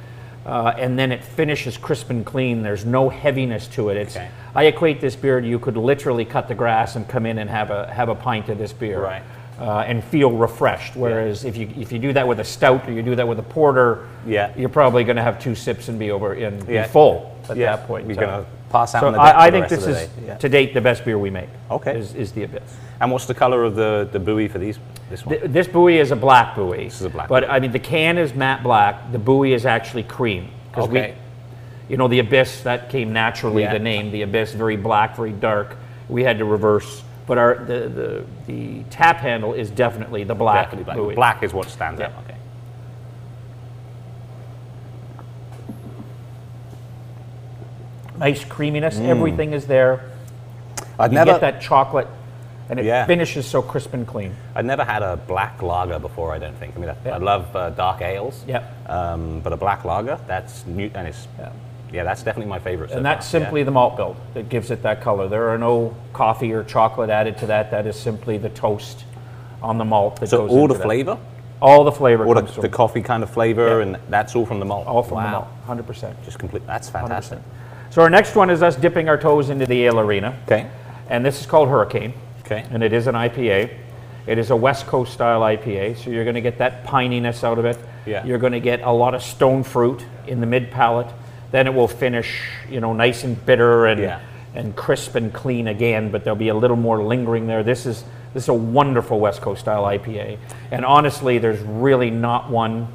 Uh, 0.46 0.74
and 0.78 0.98
then 1.00 1.12
it 1.12 1.24
finishes 1.24 1.78
crisp 1.78 2.10
and 2.10 2.26
clean. 2.26 2.62
There's 2.62 2.86
no 2.86 3.10
heaviness 3.10 3.68
to 3.70 3.90
it. 3.90 3.98
It's, 3.98 4.16
Okay. 4.18 4.28
I 4.56 4.66
equate 4.66 5.00
this 5.02 5.16
beer. 5.16 5.40
You 5.40 5.60
could 5.60 5.76
literally 5.78 6.26
cut 6.26 6.48
the 6.48 6.56
grass 6.56 6.96
and 6.96 7.08
come 7.08 7.26
in 7.26 7.38
and 7.38 7.50
have 7.50 7.70
a 7.70 7.88
have 7.92 8.08
a 8.10 8.16
pint 8.16 8.48
of 8.50 8.58
this 8.58 8.72
beer 8.74 9.02
Right. 9.02 9.22
Uh, 9.60 9.80
and 9.88 10.04
feel 10.04 10.32
refreshed. 10.32 10.96
Whereas 10.96 11.44
if 11.46 11.58
you 11.58 11.70
if 11.78 11.92
you 11.92 12.00
do 12.00 12.14
that 12.14 12.28
with 12.28 12.40
a 12.40 12.44
stout 12.44 12.88
or 12.88 12.92
you 12.92 13.02
do 13.02 13.16
that 13.16 13.28
with 13.28 13.40
a 13.40 13.44
porter, 13.44 14.08
Yeah. 14.26 14.52
you're 14.56 14.70
probably 14.70 15.04
going 15.04 15.16
to 15.18 15.24
have 15.24 15.40
two 15.40 15.56
sips 15.56 15.88
and 15.90 15.98
be 15.98 16.12
over 16.12 16.34
and 16.34 16.68
Yeah. 16.68 16.84
be 16.84 16.90
full 16.90 17.36
at 17.50 17.58
Yeah. 17.58 17.76
that 17.76 17.88
point. 17.88 18.04
in 18.04 18.10
You're 18.12 18.26
gonna 18.26 18.46
pass 18.70 18.94
out 18.94 19.02
So 19.02 19.12
the 19.12 19.18
I, 19.20 19.46
I 19.46 19.50
the 19.50 19.58
think 19.58 19.70
this 19.70 19.88
is. 19.88 20.10
Yeah. 20.26 20.36
to 20.36 20.50
date 20.50 20.74
the 20.74 20.82
best 20.82 21.04
beer 21.06 21.18
we 21.18 21.30
make. 21.30 21.50
Okay. 21.72 21.98
is, 21.98 22.14
is 22.14 22.32
the 22.34 22.44
abyss. 22.44 22.76
And 23.00 23.12
what's 23.12 23.26
the 23.26 23.34
color 23.34 23.64
of 23.64 23.76
the, 23.76 24.08
the 24.12 24.20
buoy 24.20 24.48
for 24.48 24.60
these? 24.60 24.78
This 25.10 25.26
one. 25.26 25.38
Th- 25.40 25.52
this 25.52 25.68
buoy 25.68 25.98
is 26.00 26.12
a 26.12 26.16
black 26.16 26.56
buoy. 26.56 26.84
This 26.86 27.00
is 27.00 27.06
a 27.06 27.10
black 27.10 27.28
But 27.30 27.50
I 27.50 27.60
mean, 27.60 27.72
the 27.72 27.80
can 27.80 28.18
is 28.18 28.34
matte 28.36 28.62
black. 28.64 29.12
The 29.12 29.20
buoy 29.20 29.54
is 29.54 29.66
actually 29.66 30.04
cream. 30.04 30.50
Okay. 30.78 31.16
We, 31.88 31.94
you 31.94 31.98
know, 31.98 32.08
the 32.08 32.20
abyss 32.20 32.62
that 32.64 32.90
came 32.90 33.14
naturally. 33.14 33.64
Yeah. 33.64 33.74
The 33.74 33.80
name, 33.80 34.12
the 34.12 34.22
abyss, 34.24 34.54
very 34.54 34.76
black, 34.76 35.16
very 35.16 35.32
dark. 35.32 35.78
We 36.10 36.24
had 36.24 36.38
to 36.40 36.46
reverse. 36.46 37.04
But 37.28 37.38
our 37.38 37.56
the 37.56 37.90
the, 37.90 38.26
the 38.48 38.84
tap 38.90 39.18
handle 39.18 39.54
is 39.54 39.70
definitely 39.70 40.24
the 40.24 40.34
black 40.34 40.72
Definitely 40.72 40.84
black. 40.86 40.98
buoy. 40.98 41.16
Black 41.16 41.44
is 41.44 41.54
what 41.54 41.70
stands 41.70 42.02
out. 42.02 42.12
Yeah. 42.12 42.20
Okay. 42.24 42.38
Nice 48.18 48.44
creaminess. 48.46 48.98
Everything 49.00 49.54
is 49.54 49.66
there. 49.68 50.10
I'd 51.00 51.12
You 51.12 51.16
never, 51.16 51.32
get 51.34 51.42
that 51.42 51.62
chocolate, 51.62 52.08
and 52.70 52.80
it 52.80 52.86
Yeah. 52.86 53.06
finishes 53.06 53.46
so 53.46 53.62
crisp 53.62 53.94
and 53.94 54.08
clean. 54.08 54.36
I'd 54.56 54.66
never 54.66 54.84
had 54.84 55.04
a 55.04 55.18
black 55.18 55.62
lager 55.62 56.00
before. 56.00 56.34
I 56.34 56.40
don't 56.40 56.56
think. 56.56 56.76
I 56.76 56.80
mean, 56.80 56.90
I, 56.90 56.96
Yeah. 57.06 57.16
I 57.16 57.18
love 57.18 57.56
uh, 57.56 57.70
dark 57.72 58.02
ales. 58.02 58.44
Yeah. 58.48 58.64
Um, 58.88 59.42
but 59.42 59.54
a 59.54 59.58
black 59.58 59.86
lager, 59.86 60.18
that's 60.26 60.66
new, 60.66 60.90
and 60.96 61.08
it's 61.08 61.28
Yeah. 61.38 61.50
Yeah, 61.92 62.04
that's 62.04 62.24
definitely 62.24 62.50
my 62.50 62.60
favorite. 62.60 62.90
so 62.92 62.98
And 62.98 63.06
that's 63.06 63.30
far. 63.30 63.40
Yeah. 63.40 63.46
simply 63.46 63.64
the 63.64 63.72
malt 63.72 63.96
build 63.96 64.18
that 64.34 64.50
gives 64.50 64.72
it 64.72 64.84
that 64.84 65.02
color. 65.02 65.28
There 65.28 65.50
are 65.50 65.58
no 65.58 65.96
coffee 66.14 66.52
or 66.52 66.64
chocolate 66.64 67.10
added 67.10 67.38
to 67.40 67.46
that. 67.48 67.72
That 67.72 67.88
is 67.88 67.96
simply 67.98 68.38
the 68.38 68.50
toast 68.50 69.06
on 69.62 69.78
the 69.78 69.86
malt 69.86 70.20
that 70.20 70.28
so 70.28 70.40
goes 70.40 70.52
all 70.52 70.64
into 70.64 70.74
the 70.74 70.78
that. 70.80 70.84
flavor, 70.84 71.18
All 71.62 71.84
the 71.84 71.92
flavor 71.92 72.26
all 72.26 72.34
the, 72.34 72.42
comes 72.42 72.56
the 72.56 72.70
coffee 72.70 73.02
kind 73.02 73.24
of 73.24 73.30
flavor, 73.30 73.80
Yeah. 73.80 73.86
and 73.86 74.00
that's 74.10 74.36
all 74.36 74.46
from 74.46 74.60
the 74.60 74.66
malt. 74.66 74.86
all 74.88 75.02
from 75.04 75.18
wow. 75.18 75.48
the 75.68 75.74
malt, 75.74 75.88
100%. 75.88 76.14
Just 76.24 76.38
complete. 76.40 76.66
That's 76.68 76.90
fantastic. 76.90 77.40
100%. 77.40 77.42
So 77.94 78.02
our 78.02 78.10
next 78.10 78.36
one 78.36 78.50
is 78.50 78.62
us 78.62 78.76
dipping 78.76 79.08
our 79.10 79.18
toes 79.18 79.50
into 79.50 79.66
the 79.66 79.86
ale 79.86 80.00
arena. 80.00 80.38
Okay. 80.46 80.70
And 81.10 81.26
this 81.26 81.40
is 81.40 81.46
called 81.46 81.70
Hurricane. 81.70 82.14
Okay. 82.42 82.66
And 82.70 82.84
it 82.84 82.94
is 82.94 83.08
an 83.08 83.16
IPA. 83.16 83.74
It 84.28 84.38
is 84.38 84.52
a 84.52 84.56
West 84.56 84.88
Coast 84.88 85.14
style 85.14 85.40
IPA, 85.42 85.98
so 85.98 86.10
you're 86.10 86.26
going 86.26 86.36
to 86.36 86.42
get 86.42 86.58
that 86.58 86.86
pininess 86.86 87.46
out 87.46 87.58
of 87.58 87.66
it. 87.66 87.78
Yeah. 88.06 88.26
You're 88.26 88.38
going 88.38 88.52
to 88.54 88.60
get 88.60 88.82
a 88.82 88.92
lot 88.92 89.16
of 89.16 89.24
stone 89.24 89.64
fruit 89.64 90.06
in 90.28 90.42
the 90.42 90.46
mid 90.46 90.70
palate. 90.70 91.08
Then 91.52 91.68
it 91.68 91.74
will 91.74 91.88
finish, 91.88 92.42
you 92.70 92.80
know, 92.80 92.94
nice 92.94 93.24
and 93.24 93.44
bitter 93.46 93.86
and 93.86 94.02
Yeah. 94.02 94.20
and 94.56 94.76
crisp 94.76 95.16
and 95.16 95.32
clean 95.32 95.68
again, 95.68 96.10
but 96.12 96.24
there'll 96.24 96.36
be 96.36 96.50
a 96.50 96.56
little 96.56 96.78
more 96.78 97.02
lingering 97.04 97.48
there. 97.48 97.64
This 97.64 97.86
is 97.86 98.04
this 98.34 98.44
is 98.44 98.50
a 98.50 98.54
wonderful 98.54 99.20
West 99.20 99.42
Coast 99.42 99.62
style 99.62 99.84
IPA. 99.86 100.38
And 100.72 100.86
honestly, 100.86 101.38
there's 101.40 101.62
really 101.62 102.12
not 102.12 102.50
one 102.50 102.88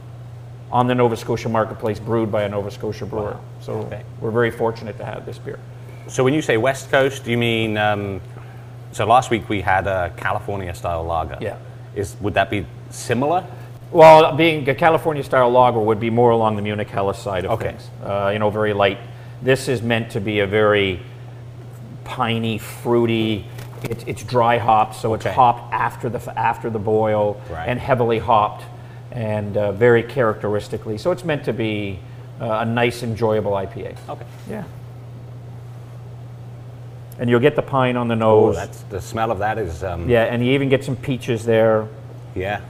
on 0.70 0.86
the 0.86 0.94
Nova 0.94 1.16
Scotia 1.16 1.48
marketplace 1.48 1.98
brewed 1.98 2.30
by 2.30 2.42
a 2.42 2.48
Nova 2.48 2.70
Scotia 2.70 3.06
brewer. 3.06 3.36
So 3.60 3.72
Okay. 3.72 4.02
we're 4.20 4.30
very 4.30 4.50
fortunate 4.50 4.96
to 4.98 5.04
have 5.04 5.26
this 5.26 5.38
beer. 5.38 5.58
So 6.06 6.22
when 6.24 6.32
you 6.34 6.42
say 6.42 6.56
West 6.58 6.90
Coast, 6.90 7.24
do 7.24 7.30
you 7.30 7.38
mean 7.38 7.76
um, 7.76 8.20
So 8.92 9.06
last 9.06 9.30
week 9.30 9.48
we 9.48 9.62
had 9.62 9.86
a 9.86 10.12
California 10.16 10.74
style 10.74 11.02
lager. 11.04 11.38
Yeah. 11.40 11.56
Is 11.94 12.14
would 12.20 12.34
that 12.34 12.50
be 12.50 12.66
similar? 12.90 13.44
Well, 13.92 14.34
being 14.36 14.66
a 14.68 14.74
California 14.74 15.22
style 15.22 15.50
lager 15.50 15.78
would 15.78 16.00
be 16.00 16.08
more 16.10 16.30
along 16.30 16.56
the 16.56 16.62
Munich 16.62 16.88
Helles 16.88 17.20
side 17.20 17.44
of 17.44 17.52
Okay. 17.52 17.68
things. 17.72 17.90
Uh, 18.02 18.30
you 18.32 18.38
know, 18.38 18.48
very 18.50 18.72
light. 18.72 18.98
This 19.42 19.68
is 19.68 19.82
meant 19.82 20.10
to 20.12 20.20
be 20.20 20.40
a 20.40 20.46
very 20.46 21.00
piney, 22.04 22.58
fruity. 22.58 23.46
It's, 23.82 24.04
it's 24.06 24.22
dry 24.24 24.58
hopped, 24.58 24.94
so 24.96 25.12
it's 25.14 25.26
Okay. 25.26 25.34
hopped 25.34 25.72
after 25.74 26.08
the 26.08 26.38
after 26.38 26.70
the 26.70 26.78
boil 26.78 27.40
Right. 27.50 27.68
and 27.68 27.78
heavily 27.78 28.18
hopped, 28.18 28.64
and 29.10 29.56
uh, 29.56 29.72
very 29.72 30.02
characteristically. 30.02 30.96
So 30.98 31.10
it's 31.10 31.24
meant 31.24 31.44
to 31.44 31.52
be 31.52 31.98
uh, 32.40 32.58
a 32.60 32.64
nice, 32.64 33.02
enjoyable 33.02 33.52
IPA. 33.52 33.96
Okay. 34.08 34.24
Yeah. 34.48 34.64
And 37.18 37.28
you'll 37.28 37.40
get 37.40 37.56
the 37.56 37.62
pine 37.62 37.96
on 37.96 38.08
the 38.08 38.16
nose. 38.16 38.42
Oh, 38.42 38.46
nose. 38.46 38.56
that's 38.56 38.82
the 38.84 39.00
smell 39.00 39.30
of 39.30 39.38
that 39.40 39.58
is 39.58 39.84
um, 39.84 40.08
yeah, 40.08 40.22
and 40.24 40.44
you 40.44 40.52
even 40.52 40.68
get 40.70 40.82
some 40.84 40.96
peaches 40.96 41.44
there. 41.44 41.88
yeah. 42.34 42.60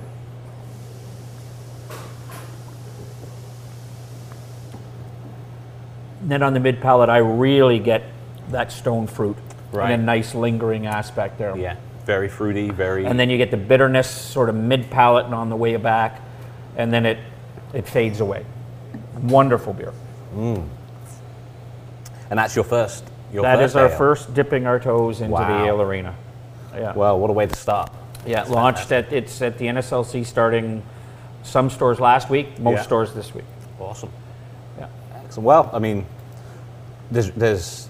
Then 6.22 6.42
on 6.42 6.54
the 6.54 6.60
mid 6.60 6.80
palate, 6.80 7.08
I 7.08 7.18
really 7.18 7.78
get 7.78 8.02
that 8.50 8.72
stone 8.72 9.06
fruit 9.06 9.36
Right. 9.72 9.90
and 9.90 10.02
a 10.02 10.04
nice 10.04 10.34
lingering 10.34 10.86
aspect 10.86 11.38
there. 11.38 11.56
Yeah. 11.56 11.76
Very 12.04 12.28
fruity, 12.28 12.70
very 12.70 13.06
And 13.06 13.18
then 13.18 13.30
you 13.30 13.38
get 13.38 13.50
the 13.50 13.56
bitterness 13.56 14.10
sort 14.10 14.48
of 14.48 14.54
mid 14.54 14.90
palate 14.90 15.24
and 15.26 15.34
on 15.34 15.48
the 15.50 15.56
way 15.56 15.76
back, 15.76 16.20
and 16.76 16.92
then 16.92 17.06
it 17.06 17.18
it 17.72 17.86
fades 17.88 18.20
away. 18.20 18.44
Wonderful 19.22 19.72
beer. 19.72 19.92
Mm. 20.36 20.64
and 22.30 22.38
that's 22.38 22.54
your 22.56 22.64
first 22.64 23.04
your 23.32 23.42
That 23.42 23.58
first 23.58 23.72
is 23.72 23.76
our 23.76 23.88
ale. 23.88 23.96
first 23.96 24.34
dipping 24.34 24.66
our 24.66 24.78
toes 24.80 25.20
into 25.20 25.32
Wow. 25.32 25.48
the 25.62 25.66
ale 25.68 25.80
arena. 25.82 26.14
Yeah. 26.74 26.92
Well, 26.94 27.18
what 27.18 27.30
a 27.30 27.32
way 27.32 27.46
to 27.46 27.56
start. 27.56 27.90
yeah, 28.26 28.44
launched 28.44 28.92
at 28.92 29.12
it's 29.12 29.40
at 29.42 29.58
the 29.58 29.66
NSLC 29.68 30.24
starting 30.24 30.82
some 31.42 31.68
stores 31.70 31.98
last 32.00 32.30
week, 32.30 32.58
most 32.60 32.76
Yeah. 32.76 32.82
stores 32.82 33.12
this 33.14 33.34
week. 33.34 33.44
Awesome. 33.80 34.10
Excellent. 35.32 35.46
Well, 35.46 35.70
I 35.72 35.78
mean, 35.78 36.04
there's 37.10 37.30
there's 37.30 37.88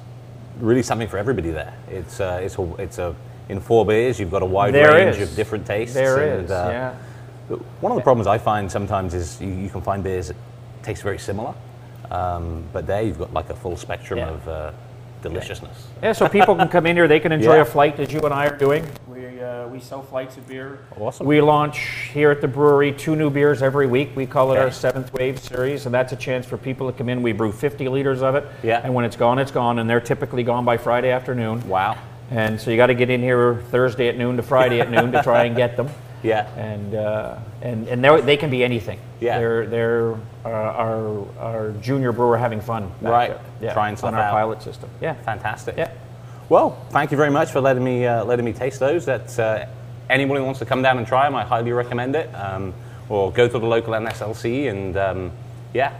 really 0.60 0.82
something 0.82 1.08
for 1.08 1.18
everybody 1.18 1.50
there. 1.50 1.74
It's 1.90 2.20
uh, 2.20 2.40
it's 2.40 2.56
a 2.56 2.74
it's 2.78 2.98
a 2.98 3.16
in 3.48 3.58
four 3.60 3.84
beers 3.84 4.20
you've 4.20 4.30
got 4.30 4.42
a 4.42 4.46
wide 4.46 4.72
There 4.72 4.92
range 4.92 5.16
is. 5.16 5.30
of 5.30 5.36
different 5.36 5.66
tastes. 5.66 5.92
There 5.94 6.36
and, 6.36 6.44
is, 6.44 6.50
uh, 6.52 6.94
yeah. 7.50 7.56
One 7.80 7.90
of 7.90 7.96
the 7.96 8.02
problems 8.02 8.28
I 8.28 8.38
find 8.38 8.70
sometimes 8.70 9.12
is 9.12 9.40
you, 9.40 9.48
you 9.48 9.68
can 9.68 9.80
find 9.82 10.04
beers 10.04 10.28
that 10.28 10.36
taste 10.84 11.02
very 11.02 11.18
similar, 11.18 11.52
um, 12.12 12.64
but 12.72 12.86
there 12.86 13.02
you've 13.02 13.18
got 13.18 13.32
like 13.32 13.50
a 13.50 13.56
full 13.56 13.76
spectrum 13.76 14.20
Yeah. 14.20 14.30
of 14.30 14.48
uh, 14.48 14.72
deliciousness. 15.22 15.88
Yeah, 16.00 16.12
so 16.12 16.28
people 16.28 16.54
can 16.54 16.68
come 16.68 16.86
in 16.86 16.94
here. 16.96 17.08
They 17.08 17.18
can 17.20 17.32
enjoy 17.32 17.56
Yeah. 17.56 17.62
a 17.62 17.64
flight 17.64 17.98
as 17.98 18.12
you 18.12 18.20
and 18.20 18.32
I 18.32 18.46
are 18.46 18.56
doing. 18.56 18.86
We 19.42 19.48
uh, 19.48 19.66
we 19.66 19.80
sell 19.80 20.02
flights 20.02 20.36
of 20.36 20.46
beer. 20.46 20.78
Awesome. 20.96 21.26
We 21.26 21.40
launch 21.40 21.78
here 22.12 22.30
at 22.30 22.40
the 22.40 22.46
brewery 22.46 22.92
two 22.92 23.16
new 23.16 23.28
beers 23.28 23.60
every 23.60 23.88
week. 23.88 24.10
We 24.14 24.24
call 24.24 24.52
it 24.52 24.58
our 24.58 24.70
seventh 24.70 25.12
wave 25.14 25.40
series, 25.40 25.84
and 25.84 25.92
that's 25.92 26.12
a 26.12 26.16
chance 26.16 26.46
for 26.46 26.56
people 26.56 26.90
to 26.90 26.96
come 26.96 27.08
in. 27.08 27.22
We 27.22 27.32
brew 27.32 27.50
50 27.50 27.88
liters 27.88 28.22
of 28.22 28.36
it. 28.36 28.46
Yeah. 28.62 28.80
And 28.84 28.94
when 28.94 29.04
it's 29.04 29.16
gone, 29.16 29.40
it's 29.40 29.50
gone, 29.50 29.80
and 29.80 29.90
they're 29.90 30.00
typically 30.00 30.44
gone 30.44 30.64
by 30.64 30.76
Friday 30.76 31.10
afternoon. 31.10 31.68
Wow. 31.68 31.98
And 32.30 32.60
so 32.60 32.70
you 32.70 32.76
got 32.76 32.86
to 32.86 32.94
get 32.94 33.10
in 33.10 33.20
here 33.20 33.56
Thursday 33.70 34.08
at 34.08 34.16
noon 34.16 34.36
to 34.36 34.44
Friday 34.44 34.80
at 34.80 34.90
noon 34.90 35.10
to 35.10 35.22
try 35.24 35.44
and 35.44 35.56
get 35.56 35.76
them. 35.76 35.88
Yeah. 36.24 36.46
And 36.56 36.94
uh, 36.94 37.38
and 37.62 37.88
and 37.88 38.04
they 38.04 38.36
can 38.36 38.48
be 38.48 38.62
anything. 38.62 39.00
Yeah. 39.18 39.40
They're 39.40 39.66
they're 39.66 40.14
uh, 40.44 40.50
our 40.50 41.26
our 41.36 41.70
junior 41.80 42.12
brewer 42.12 42.38
having 42.38 42.60
fun. 42.60 42.92
Right. 43.00 43.30
there. 43.30 43.40
Yeah. 43.60 43.72
Trying 43.72 43.94
on 43.94 43.96
stuff 43.96 44.14
our 44.14 44.20
out. 44.20 44.30
pilot 44.30 44.62
system. 44.62 44.88
Yeah. 45.00 45.14
Fantastic. 45.14 45.76
Yeah. 45.76 45.90
Well, 46.52 46.76
thank 46.90 47.10
you 47.10 47.16
very 47.16 47.30
much 47.30 47.50
for 47.50 47.62
letting 47.62 47.82
me 47.82 48.04
uh, 48.04 48.26
letting 48.26 48.44
me 48.44 48.52
taste 48.52 48.78
those. 48.78 49.06
That 49.06 49.38
uh, 49.38 49.64
anyone 50.10 50.36
who 50.36 50.44
wants 50.44 50.58
to 50.58 50.66
come 50.66 50.82
down 50.82 50.98
and 50.98 51.06
try 51.06 51.24
them, 51.24 51.34
I 51.34 51.44
highly 51.44 51.72
recommend 51.72 52.14
it. 52.14 52.28
Um, 52.34 52.74
or 53.08 53.32
go 53.32 53.48
to 53.48 53.58
the 53.58 53.66
local 53.66 53.94
NSLC 53.94 54.68
and 54.68 54.94
um, 54.98 55.32
yeah, 55.72 55.98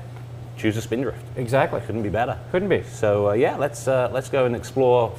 choose 0.59 0.76
a 0.76 0.82
Spindrift. 0.82 1.25
Exactly. 1.37 1.80
Couldn't 1.80 2.02
be 2.02 2.11
better. 2.11 2.38
Couldn't 2.50 2.68
be. 2.68 2.82
So 2.82 3.30
uh, 3.30 3.32
yeah, 3.32 3.56
let's 3.56 3.88
uh, 3.88 4.11
let's 4.12 4.28
go 4.28 4.44
and 4.44 4.54
explore 4.54 5.16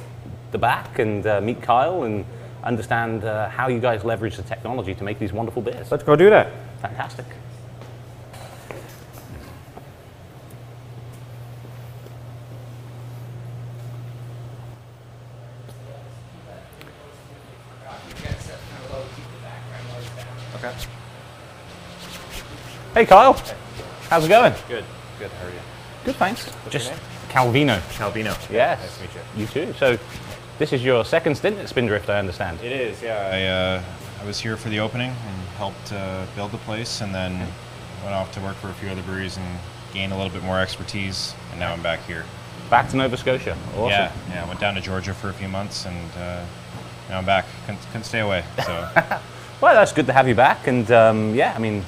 the 0.52 0.58
back 0.58 1.00
and 1.00 1.26
uh, 1.26 1.40
meet 1.40 1.60
Kyle 1.60 2.04
and 2.04 2.24
understand 2.62 3.24
uh, 3.24 3.48
how 3.48 3.66
you 3.66 3.80
guys 3.80 4.04
leverage 4.04 4.36
the 4.36 4.44
technology 4.44 4.94
to 4.94 5.02
make 5.02 5.18
these 5.18 5.32
wonderful 5.32 5.62
beers. 5.62 5.90
Let's 5.90 6.04
go 6.04 6.14
do 6.14 6.30
that. 6.30 6.52
Fantastic. 6.80 7.26
Okay. 20.64 20.72
Hey 22.94 23.06
Kyle, 23.06 23.32
how's 24.08 24.24
it 24.24 24.28
going? 24.28 24.52
Good. 24.68 24.84
Good. 25.18 25.28
How 25.28 25.46
are 25.46 25.50
you? 25.50 25.58
Good, 26.04 26.14
thanks. 26.14 26.48
Just 26.70 26.92
name? 26.92 27.00
Calvino. 27.28 27.80
Calvino. 27.98 28.36
Yes. 28.48 28.78
Nice 28.80 28.96
to 28.96 29.02
meet 29.02 29.10
you. 29.34 29.40
You 29.40 29.46
too. 29.48 29.78
So, 29.80 29.98
this 30.60 30.72
is 30.72 30.84
your 30.84 31.04
second 31.04 31.34
stint 31.34 31.58
at 31.58 31.68
Spindrift, 31.68 32.08
I 32.08 32.20
understand. 32.20 32.60
It 32.62 32.70
is. 32.70 33.02
Yeah. 33.02 33.30
I 33.32 33.42
uh, 33.46 34.22
I 34.22 34.24
was 34.24 34.38
here 34.38 34.56
for 34.56 34.68
the 34.68 34.78
opening 34.78 35.10
and 35.10 35.48
helped 35.56 35.92
uh, 35.92 36.24
build 36.36 36.52
the 36.52 36.58
place, 36.58 37.00
and 37.00 37.12
then 37.12 37.36
went 38.04 38.14
off 38.14 38.30
to 38.34 38.40
work 38.40 38.54
for 38.58 38.68
a 38.68 38.74
few 38.74 38.88
other 38.90 39.02
breweries 39.02 39.38
and 39.38 39.58
gained 39.92 40.12
a 40.12 40.16
little 40.16 40.32
bit 40.32 40.44
more 40.44 40.60
expertise, 40.60 41.34
and 41.50 41.58
now 41.58 41.72
I'm 41.72 41.82
back 41.82 41.98
here. 42.06 42.24
Back 42.70 42.88
to 42.90 42.96
Nova 42.96 43.16
Scotia. 43.16 43.58
Awesome. 43.70 43.88
Yeah. 43.88 44.12
Yeah. 44.28 44.44
I 44.44 44.46
went 44.46 44.60
down 44.60 44.76
to 44.76 44.80
Georgia 44.80 45.14
for 45.14 45.30
a 45.30 45.34
few 45.34 45.48
months, 45.48 45.84
and 45.84 46.12
uh, 46.12 46.44
now 47.08 47.18
I'm 47.18 47.26
back. 47.26 47.46
Couldn't, 47.66 47.80
couldn't 47.86 48.04
stay 48.04 48.20
away. 48.20 48.44
So 48.64 48.88
Well, 49.60 49.74
that's 49.74 49.92
good 49.92 50.06
to 50.06 50.12
have 50.12 50.28
you 50.28 50.36
back. 50.36 50.68
And 50.68 50.88
um, 50.92 51.34
yeah, 51.34 51.54
I 51.56 51.58
mean, 51.58 51.84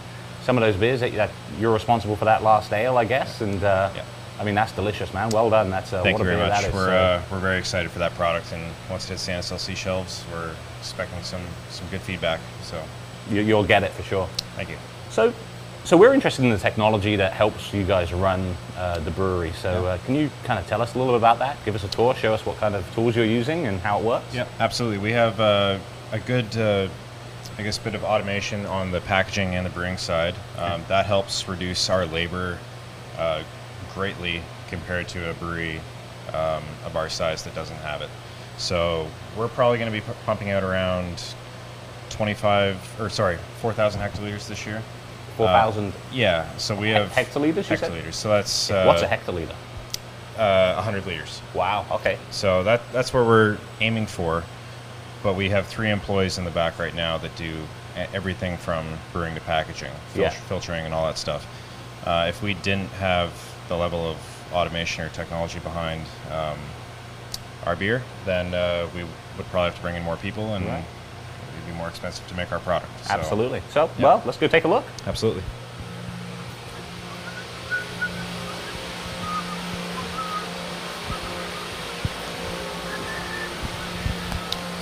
some 0.46 0.56
of 0.56 0.62
those 0.62 0.76
beers 0.76 1.00
that, 1.00 1.12
that 1.14 1.30
you're 1.58 1.72
responsible 1.72 2.14
for 2.14 2.24
that 2.24 2.44
last 2.44 2.72
ale, 2.72 2.96
I 2.96 3.04
guess. 3.04 3.40
And 3.40 3.62
uh, 3.64 3.90
Yeah. 3.94 4.04
I 4.38 4.44
mean, 4.44 4.54
that's 4.54 4.70
delicious, 4.72 5.12
man. 5.12 5.30
Well 5.30 5.50
done. 5.50 5.70
That's 5.70 5.92
uh, 5.92 6.02
thank 6.02 6.18
what 6.18 6.24
you 6.24 6.30
a 6.30 6.36
very 6.36 6.48
much. 6.48 6.64
is. 6.66 6.72
We're 6.72 6.90
uh, 6.90 7.22
we're 7.32 7.40
very 7.40 7.58
excited 7.58 7.90
for 7.90 7.98
that 8.00 8.12
product, 8.14 8.52
and 8.52 8.62
once 8.90 9.06
it 9.06 9.08
hits 9.08 9.26
the 9.26 9.32
NSLC 9.32 9.74
shelves, 9.74 10.24
we're 10.30 10.54
expecting 10.78 11.22
some 11.22 11.40
some 11.70 11.86
good 11.90 12.02
feedback. 12.02 12.38
So 12.62 12.80
you, 13.30 13.40
you'll 13.40 13.64
get 13.64 13.82
it 13.82 13.92
for 13.92 14.02
sure. 14.02 14.28
thank 14.54 14.68
you. 14.68 14.76
So, 15.08 15.32
so 15.84 15.96
we're 15.96 16.12
interested 16.12 16.44
in 16.44 16.50
the 16.50 16.58
technology 16.58 17.16
that 17.16 17.32
helps 17.32 17.72
you 17.72 17.82
guys 17.84 18.12
run 18.12 18.54
uh, 18.76 18.98
the 19.00 19.10
brewery. 19.10 19.52
So, 19.52 19.86
uh, 19.86 19.98
can 20.04 20.14
you 20.14 20.30
kind 20.44 20.60
of 20.60 20.66
tell 20.66 20.82
us 20.82 20.94
a 20.94 20.98
little 20.98 21.14
bit 21.14 21.18
about 21.18 21.38
that? 21.38 21.56
Give 21.64 21.74
us 21.74 21.84
a 21.84 21.88
tour. 21.88 22.14
Show 22.14 22.34
us 22.34 22.44
what 22.44 22.58
kind 22.58 22.74
of 22.74 22.84
tools 22.94 23.16
you're 23.16 23.24
using 23.24 23.66
and 23.66 23.80
how 23.80 23.98
it 24.00 24.04
works. 24.04 24.34
Yeah, 24.34 24.46
absolutely. 24.60 24.98
We 24.98 25.12
have 25.12 25.40
uh, 25.40 25.78
a 26.12 26.18
good, 26.20 26.56
uh, 26.58 26.88
I 27.58 27.62
guess, 27.62 27.78
bit 27.78 27.94
of 27.94 28.04
automation 28.04 28.66
on 28.66 28.90
the 28.90 29.00
packaging 29.00 29.54
and 29.54 29.64
the 29.64 29.70
brewing 29.70 29.96
side. 29.96 30.34
Um, 30.58 30.84
that 30.88 31.06
helps 31.06 31.48
reduce 31.48 31.88
our 31.88 32.04
labor 32.06 32.58
uh, 33.16 33.42
greatly 33.94 34.42
compared 34.68 35.08
to 35.08 35.30
a 35.30 35.34
brewery 35.34 35.80
um, 36.34 36.62
of 36.84 36.96
our 36.96 37.08
size 37.08 37.42
that 37.44 37.54
doesn't 37.54 37.76
have 37.78 38.02
it. 38.02 38.10
So 38.58 39.08
we're 39.36 39.48
probably 39.48 39.78
going 39.78 39.90
to 39.90 39.96
be 39.98 40.02
pu- 40.02 40.12
pumping 40.26 40.50
out 40.50 40.62
around 40.64 41.34
25, 42.10 43.00
or 43.00 43.08
sorry, 43.08 43.38
4,000 43.60 44.00
hectoliters 44.00 44.46
this 44.48 44.66
year. 44.66 44.82
Four 45.36 45.48
thousand 45.48 45.92
Yeah, 46.12 46.48
so 46.56 46.74
we 46.74 46.88
have 46.90 47.10
hectoliters. 47.10 47.68
You 47.68 47.76
hectoliters. 47.76 48.14
So 48.14 48.30
that's 48.30 48.70
uh, 48.70 48.84
What's 48.86 49.02
a 49.02 49.06
hectoliter? 49.06 49.52
uh, 50.38 50.72
100 50.76 51.04
liters. 51.06 51.42
Wow. 51.52 51.84
Okay. 51.90 52.16
So 52.30 52.62
that 52.62 52.80
that's 52.90 53.12
where 53.12 53.22
we're 53.22 53.58
aiming 53.82 54.06
for. 54.06 54.44
But 55.22 55.34
we 55.34 55.48
have 55.50 55.66
three 55.66 55.90
employees 55.90 56.38
in 56.38 56.44
the 56.44 56.50
back 56.50 56.78
right 56.78 56.94
now 56.94 57.18
that 57.18 57.34
do 57.36 57.54
everything 58.14 58.56
from 58.58 58.86
brewing 59.12 59.34
to 59.34 59.40
packaging, 59.40 59.90
fil- 60.12 60.22
Yeah. 60.24 60.30
filtering, 60.30 60.84
and 60.84 60.92
all 60.94 61.06
that 61.06 61.18
stuff. 61.18 61.46
Uh, 62.04 62.26
if 62.28 62.42
we 62.42 62.54
didn't 62.54 62.90
have 62.92 63.30
the 63.68 63.76
level 63.76 64.08
of 64.08 64.16
automation 64.52 65.04
or 65.04 65.08
technology 65.08 65.58
behind 65.58 66.02
um, 66.30 66.58
our 67.64 67.74
beer, 67.74 68.02
then 68.24 68.54
uh, 68.54 68.86
we 68.94 69.02
would 69.02 69.46
probably 69.50 69.70
have 69.70 69.76
to 69.76 69.82
bring 69.82 69.96
in 69.96 70.02
more 70.02 70.16
people, 70.16 70.54
and 70.54 70.64
Right. 70.66 70.84
it'd 71.54 71.66
be 71.66 71.72
more 71.72 71.88
expensive 71.88 72.26
to 72.28 72.34
make 72.34 72.52
our 72.52 72.60
product. 72.60 72.90
So- 73.06 73.14
Absolutely. 73.14 73.62
So, 73.70 73.90
Yeah. 73.98 74.04
well, 74.04 74.22
let's 74.24 74.38
go 74.38 74.46
take 74.46 74.64
a 74.64 74.68
look. 74.68 74.84
Absolutely. 75.06 75.42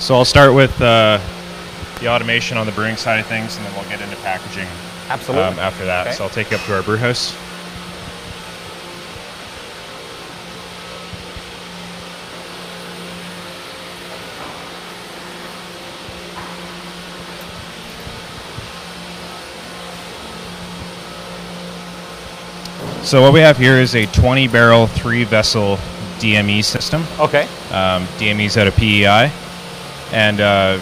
So 0.05 0.13
I'll 0.13 0.23
start 0.23 0.53
with 0.53 0.79
uh, 0.79 1.19
the 1.99 2.09
automation 2.09 2.59
on 2.59 2.67
the 2.67 2.71
brewing 2.73 2.95
side 2.95 3.19
of 3.19 3.25
things, 3.25 3.57
and 3.57 3.65
then 3.65 3.73
we'll 3.73 3.89
get 3.89 4.01
into 4.01 4.15
packaging 4.17 4.67
Absolutely. 5.09 5.47
um, 5.47 5.57
after 5.57 5.83
that. 5.85 6.05
Okay. 6.05 6.15
So 6.15 6.25
I'll 6.25 6.29
take 6.29 6.51
you 6.51 6.57
up 6.57 6.63
to 6.65 6.75
our 6.75 6.83
brew 6.83 6.97
house. 6.97 7.35
So 23.03 23.23
what 23.23 23.33
we 23.33 23.39
have 23.39 23.57
here 23.57 23.77
is 23.77 23.95
a 23.95 24.05
20 24.05 24.49
barrel, 24.49 24.85
three 24.85 25.23
vessel 25.23 25.77
DME 26.19 26.63
system. 26.63 27.03
Okay. 27.19 27.47
Um, 27.71 28.05
DME's 28.19 28.55
out 28.55 28.67
of 28.67 28.75
PEI, 28.75 29.31
and 30.15 30.39
uh, 30.39 30.81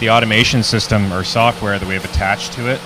the 0.00 0.10
automation 0.10 0.64
system 0.64 1.12
or 1.12 1.22
software 1.22 1.78
that 1.78 1.86
we 1.86 1.94
have 1.94 2.04
attached 2.04 2.52
to 2.54 2.68
it 2.68 2.80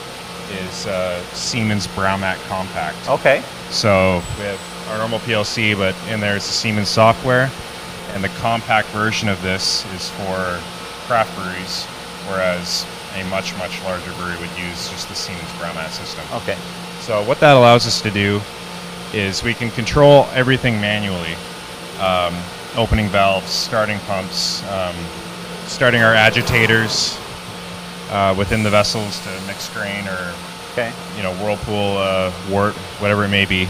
is 0.50 0.87
uh, 0.87 1.21
Siemens 1.33 1.87
Braumat 1.88 2.37
Compact. 2.47 3.09
Okay. 3.09 3.42
So 3.71 4.23
we 4.37 4.45
have 4.45 4.88
our 4.90 4.99
normal 4.99 5.18
PLC, 5.21 5.75
but 5.76 5.97
in 6.12 6.21
there 6.21 6.37
is 6.37 6.47
the 6.47 6.52
Siemens 6.52 6.88
software, 6.88 7.50
and 8.12 8.23
the 8.23 8.28
compact 8.40 8.88
version 8.88 9.30
of 9.30 9.40
this 9.40 9.85
is 9.95 10.11
for 10.11 10.61
craft 11.07 11.35
breweries, 11.37 11.85
whereas 12.28 12.87
a 13.16 13.25
much 13.30 13.57
much 13.57 13.83
larger 13.85 14.12
brewery 14.12 14.37
would 14.40 14.59
use 14.59 14.90
just 14.90 15.09
the 15.09 15.14
Siemens 15.14 15.50
Braumat 15.52 15.88
system. 15.88 16.25
Okay. 16.35 16.59
So 17.00 17.25
what 17.25 17.40
that 17.40 17.57
allows 17.57 17.87
us 17.87 18.02
to 18.02 18.11
do 18.11 18.42
is 19.14 19.42
we 19.42 19.54
can 19.54 19.71
control 19.71 20.26
everything 20.35 20.78
manually. 20.83 21.35
Um, 21.99 22.35
opening 22.76 23.09
valves, 23.09 23.50
starting 23.50 23.99
pumps, 24.00 24.62
um, 24.71 24.95
starting 25.68 26.00
our 26.02 26.14
agitators 26.14 27.18
uh, 28.10 28.34
within 28.37 28.62
the 28.62 28.70
vessels 28.70 29.20
to 29.25 29.30
mix 29.46 29.68
grain 29.75 30.06
or 30.08 30.34
Okay. 30.72 30.92
you 31.16 31.22
know 31.25 31.32
whirlpool, 31.42 31.96
uh, 31.98 32.32
wort, 32.50 32.75
whatever 33.00 33.25
it 33.25 33.28
may 33.28 33.44
be. 33.44 33.68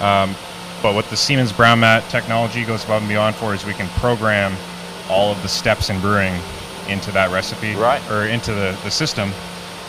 Um, 0.00 0.34
but 0.82 0.94
what 0.94 1.06
the 1.06 1.16
Siemens 1.16 1.52
Braumat 1.52 2.08
technology 2.08 2.64
goes 2.64 2.84
above 2.84 3.02
and 3.02 3.08
beyond 3.08 3.34
for 3.34 3.52
is 3.54 3.64
we 3.64 3.72
can 3.72 3.88
program 3.98 4.54
all 5.10 5.32
of 5.32 5.42
the 5.42 5.48
steps 5.48 5.90
in 5.90 6.00
brewing 6.00 6.34
into 6.88 7.10
that 7.12 7.32
recipe 7.32 7.74
Right. 7.74 8.00
or 8.10 8.26
into 8.26 8.52
the, 8.54 8.78
the 8.84 8.90
system 8.90 9.32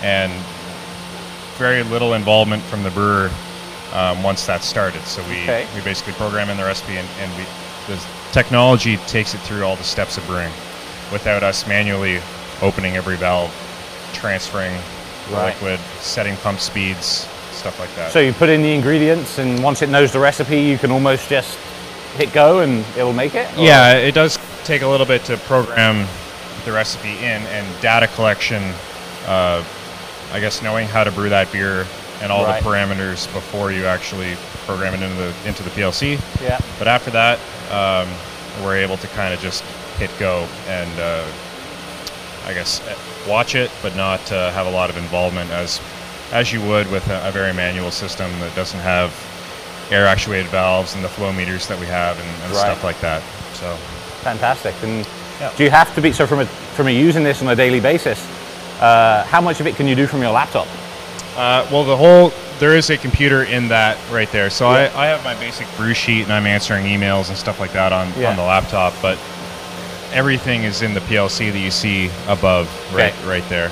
and 0.01 0.31
very 1.57 1.83
little 1.83 2.13
involvement 2.15 2.63
from 2.63 2.81
the 2.81 2.89
brewer 2.91 3.29
um, 3.93 4.23
once 4.23 4.45
that's 4.45 4.65
started. 4.65 5.01
So 5.03 5.21
we, 5.27 5.43
Okay. 5.43 5.67
we 5.75 5.81
basically 5.81 6.13
program 6.13 6.49
in 6.49 6.57
the 6.57 6.63
recipe 6.63 6.97
and, 6.97 7.07
and 7.19 7.31
we, 7.37 7.43
the 7.93 8.03
technology 8.31 8.97
takes 9.05 9.35
it 9.35 9.39
through 9.41 9.63
all 9.63 9.75
the 9.75 9.83
steps 9.83 10.17
of 10.17 10.25
brewing 10.25 10.51
without 11.11 11.43
us 11.43 11.65
manually 11.67 12.19
opening 12.61 12.95
every 12.97 13.15
valve, 13.15 13.51
transferring 14.13 14.73
Right. 15.29 15.47
liquid, 15.61 15.79
setting 15.99 16.37
pump 16.37 16.59
speeds, 16.61 17.27
stuff 17.51 17.77
like 17.79 17.93
that. 17.97 18.11
So 18.13 18.19
you 18.19 18.31
put 18.31 18.47
in 18.49 18.61
the 18.61 18.73
ingredients, 18.73 19.39
and 19.39 19.61
once 19.61 19.81
it 19.81 19.89
knows 19.89 20.11
the 20.13 20.19
recipe, 20.19 20.59
you 20.61 20.77
can 20.77 20.89
almost 20.89 21.27
just 21.27 21.57
hit 22.17 22.31
go, 22.31 22.59
and 22.59 22.85
it'll 22.95 23.11
make 23.13 23.35
it. 23.35 23.45
Or- 23.57 23.61
yeah, 23.63 23.91
it 23.93 24.13
does 24.13 24.39
take 24.63 24.83
a 24.83 24.87
little 24.87 25.05
bit 25.05 25.25
to 25.25 25.35
program 25.37 26.07
the 26.63 26.71
recipe 26.71 27.17
in 27.19 27.41
and 27.47 27.65
data 27.81 28.07
collection. 28.07 28.73
Uh, 29.27 29.63
I 30.33 30.39
guess 30.39 30.61
knowing 30.61 30.87
how 30.87 31.03
to 31.03 31.11
brew 31.11 31.29
that 31.29 31.51
beer 31.51 31.85
and 32.21 32.31
all 32.31 32.45
Right. 32.45 32.63
the 32.63 32.69
parameters 32.69 33.31
before 33.33 33.71
you 33.71 33.85
actually 33.85 34.35
program 34.65 34.93
it 34.93 35.01
into 35.01 35.15
the 35.15 35.33
into 35.45 35.61
the 35.63 35.69
PLC. 35.71 36.19
Yeah. 36.41 36.57
But 36.79 36.87
after 36.87 37.11
that, 37.11 37.39
um, 37.71 38.07
we're 38.63 38.77
able 38.77 38.97
to 38.97 39.07
kind 39.09 39.33
of 39.33 39.41
just 39.41 39.63
hit 39.97 40.11
go 40.19 40.47
and 40.67 40.99
uh, 40.99 41.25
I 42.45 42.53
guess 42.53 42.81
eh, 42.87 42.95
watch 43.29 43.55
it, 43.55 43.71
but 43.81 43.95
not 43.95 44.31
uh, 44.31 44.51
have 44.51 44.67
a 44.67 44.71
lot 44.71 44.89
of 44.89 44.97
involvement 44.97 45.51
as 45.51 45.81
as 46.31 46.51
you 46.51 46.61
would 46.61 46.89
with 46.91 47.07
a, 47.09 47.27
a 47.27 47.31
very 47.31 47.53
manual 47.53 47.89
system 47.91 48.29
that 48.41 48.53
doesn't 48.55 48.79
have 48.81 49.11
air 49.91 50.05
actuated 50.05 50.47
valves 50.47 50.93
and 50.95 51.03
the 51.03 51.07
flow 51.09 51.31
meters 51.31 51.67
that 51.67 51.79
we 51.79 51.85
have 51.85 52.19
and, 52.19 52.27
and 52.43 52.51
Right. 52.51 52.59
stuff 52.59 52.83
like 52.83 52.99
that. 53.01 53.21
So 53.53 53.75
Fantastic. 54.23 54.75
And 54.83 55.07
Yeah. 55.39 55.51
do 55.55 55.63
you 55.63 55.69
have 55.69 55.93
to 55.95 56.01
be 56.01 56.11
so 56.11 56.25
from 56.27 56.39
a 56.39 56.45
from 56.75 56.87
a 56.87 56.91
using 56.91 57.23
this 57.23 57.41
on 57.41 57.47
a 57.49 57.55
daily 57.55 57.79
basis? 57.79 58.19
Uh, 58.81 59.23
how 59.25 59.41
much 59.41 59.59
of 59.59 59.67
it 59.67 59.75
can 59.75 59.87
you 59.87 59.95
do 59.95 60.05
from 60.05 60.21
your 60.21 60.31
laptop? 60.31 60.67
Uh, 61.37 61.65
well, 61.71 61.83
the 61.83 61.95
whole 61.97 62.31
there 62.59 62.75
is 62.75 62.89
a 62.89 62.97
computer 62.97 63.43
in 63.43 63.67
that 63.69 63.97
right 64.11 64.31
there. 64.31 64.49
So 64.49 64.71
Yeah. 64.71 64.91
I, 64.95 65.03
I 65.03 65.07
have 65.07 65.23
my 65.23 65.35
basic 65.35 65.67
brew 65.77 65.93
sheet 65.93 66.23
and 66.23 66.33
I'm 66.33 66.47
answering 66.47 66.85
emails 66.85 67.29
and 67.29 67.37
stuff 67.37 67.59
like 67.59 67.71
that 67.73 67.93
on, 67.93 68.11
Yeah. 68.17 68.31
on 68.31 68.35
the 68.35 68.43
laptop, 68.43 68.93
but 69.01 69.17
everything 70.21 70.63
is 70.63 70.81
in 70.81 70.93
the 70.95 70.99
PLC 71.01 71.51
that 71.51 71.59
you 71.59 71.69
see 71.69 72.09
above 72.27 72.67
right 72.91 73.13
Okay. 73.13 73.27
right 73.29 73.49
there, 73.49 73.67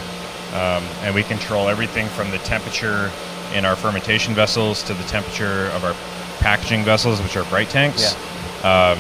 um, 0.54 0.84
and 1.02 1.14
we 1.16 1.24
control 1.24 1.68
everything 1.70 2.08
from 2.10 2.30
the 2.30 2.38
temperature 2.40 3.10
in 3.56 3.66
our 3.66 3.76
fermentation 3.76 4.34
vessels 4.36 4.84
to 4.84 4.94
the 4.94 5.04
temperature 5.06 5.68
of 5.76 5.84
our 5.84 5.96
packaging 6.40 6.84
vessels, 6.84 7.20
which 7.22 7.36
are 7.36 7.44
bright 7.46 7.70
tanks, 7.70 8.16
um, 8.64 8.98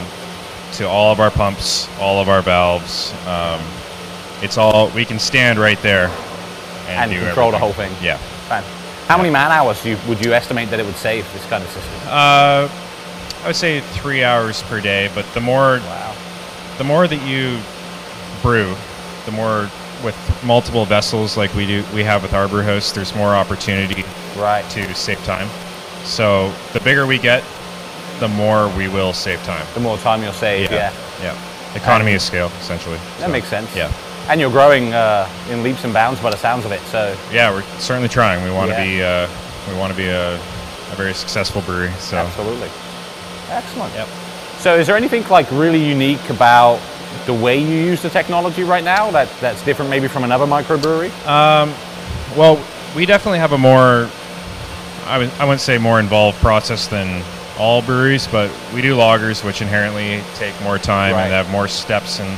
to 0.74 0.88
all 0.88 1.12
of 1.12 1.20
our 1.20 1.30
pumps, 1.30 1.88
all 2.00 2.20
of 2.20 2.30
our 2.30 2.42
valves. 2.42 3.14
Um, 3.28 3.62
it's 4.42 4.58
all 4.58 4.90
we 4.90 5.06
can 5.06 5.20
stand 5.20 5.60
right 5.60 5.80
there 5.84 6.10
and, 6.88 7.00
And 7.00 7.12
do 7.12 7.20
control 7.26 7.52
the 7.52 7.60
whole 7.60 7.74
thing. 7.74 7.92
Yeah. 8.02 8.18
Fan- 8.50 8.64
How 9.08 9.18
many 9.18 9.30
man 9.30 9.52
hours 9.52 9.82
do 9.84 9.90
you, 9.92 9.98
would 10.08 10.24
you 10.26 10.34
estimate 10.34 10.70
that 10.72 10.80
it 10.80 10.86
would 10.86 10.96
save 10.96 11.32
this 11.34 11.46
kind 11.46 11.64
of 11.64 11.70
system? 11.70 11.94
Uh, 12.08 12.68
I 13.44 13.48
would 13.48 13.56
say 13.56 13.82
three 13.82 14.24
hours 14.24 14.64
per 14.64 14.82
day, 14.82 15.12
but 15.14 15.26
the 15.34 15.40
more 15.42 15.78
Wow. 15.86 16.15
The 16.78 16.84
more 16.84 17.08
that 17.08 17.26
you 17.28 17.60
brew, 18.42 18.76
the 19.26 19.32
more 19.32 19.70
with 20.04 20.16
multiple 20.44 20.86
vessels 20.86 21.38
like 21.38 21.54
we 21.56 21.66
do 21.66 21.84
we 21.94 22.04
have 22.04 22.22
with 22.22 22.34
our 22.34 22.48
brew 22.48 22.62
house, 22.62 22.92
there's 22.92 23.16
more 23.16 23.36
opportunity 23.36 24.04
Right. 24.38 24.68
to 24.72 24.94
save 24.94 25.24
time. 25.24 25.48
So 26.04 26.54
the 26.74 26.80
bigger 26.82 27.06
we 27.08 27.18
get, 27.18 27.44
the 28.20 28.28
more 28.28 28.70
we 28.78 28.88
will 28.88 29.14
save 29.14 29.42
time. 29.44 29.66
The 29.74 29.80
more 29.80 29.98
time 29.98 30.22
you'll 30.22 30.34
save. 30.34 30.72
Yeah. 30.72 30.94
yeah. 31.22 31.36
Economy 31.76 32.14
of 32.14 32.22
scale, 32.22 32.52
essentially. 32.60 32.98
That 33.20 33.26
So, 33.26 33.28
makes 33.30 33.48
sense. 33.48 33.74
Yeah. 33.76 33.92
And 34.30 34.40
you're 34.42 34.52
growing 34.52 34.94
uh, 34.94 35.28
in 35.50 35.64
leaps 35.64 35.84
and 35.84 35.94
bounds 35.94 36.20
by 36.20 36.30
the 36.32 36.38
sounds 36.38 36.66
of 36.66 36.72
it. 36.72 36.82
So 36.92 37.16
Yeah, 37.32 37.52
we're 37.52 37.64
certainly 37.80 38.10
trying. 38.10 38.44
We 38.44 38.52
want 38.52 38.72
to 38.72 38.76
Yeah. 38.78 38.84
be 38.84 39.04
uh, 39.04 39.72
we 39.72 39.80
want 39.80 39.92
to 39.92 39.98
be 39.98 40.08
a, 40.08 40.36
a 40.36 40.96
very 40.96 41.14
successful 41.14 41.62
brewery. 41.62 41.92
So 42.00 42.18
absolutely. 42.18 42.70
Excellent. 43.50 43.94
Yep. 43.94 44.08
So 44.66 44.76
is 44.76 44.88
there 44.88 44.98
anything 44.98 45.24
like 45.28 45.46
really 45.52 45.78
unique 45.78 46.28
about 46.32 46.82
the 47.28 47.34
way 47.36 47.56
you 47.56 47.68
use 47.86 48.02
the 48.02 48.10
technology 48.10 48.64
right 48.64 48.84
now 48.84 49.12
that, 49.12 49.30
that's 49.40 49.64
different 49.64 49.92
maybe 49.92 50.08
from 50.08 50.24
another 50.24 50.48
microbrewery? 50.48 51.12
Um, 51.28 51.72
well, 52.36 52.60
we 52.96 53.06
definitely 53.06 53.38
have 53.38 53.52
a 53.52 53.60
more, 53.60 54.10
I 55.06 55.20
would- 55.20 55.30
I 55.40 55.46
wouldn't 55.46 55.62
say 55.62 55.78
more 55.78 56.00
involved 56.00 56.40
process 56.42 56.88
than 56.88 57.22
all 57.60 57.84
breweries, 57.84 58.26
but 58.26 58.50
we 58.74 58.82
do 58.82 58.96
lagers, 58.98 59.44
which 59.44 59.62
inherently 59.62 60.24
take 60.40 60.60
more 60.64 60.80
time 60.80 61.14
Right. 61.14 61.26
and 61.26 61.32
have 61.32 61.48
more 61.52 61.68
steps, 61.68 62.18
and 62.20 62.36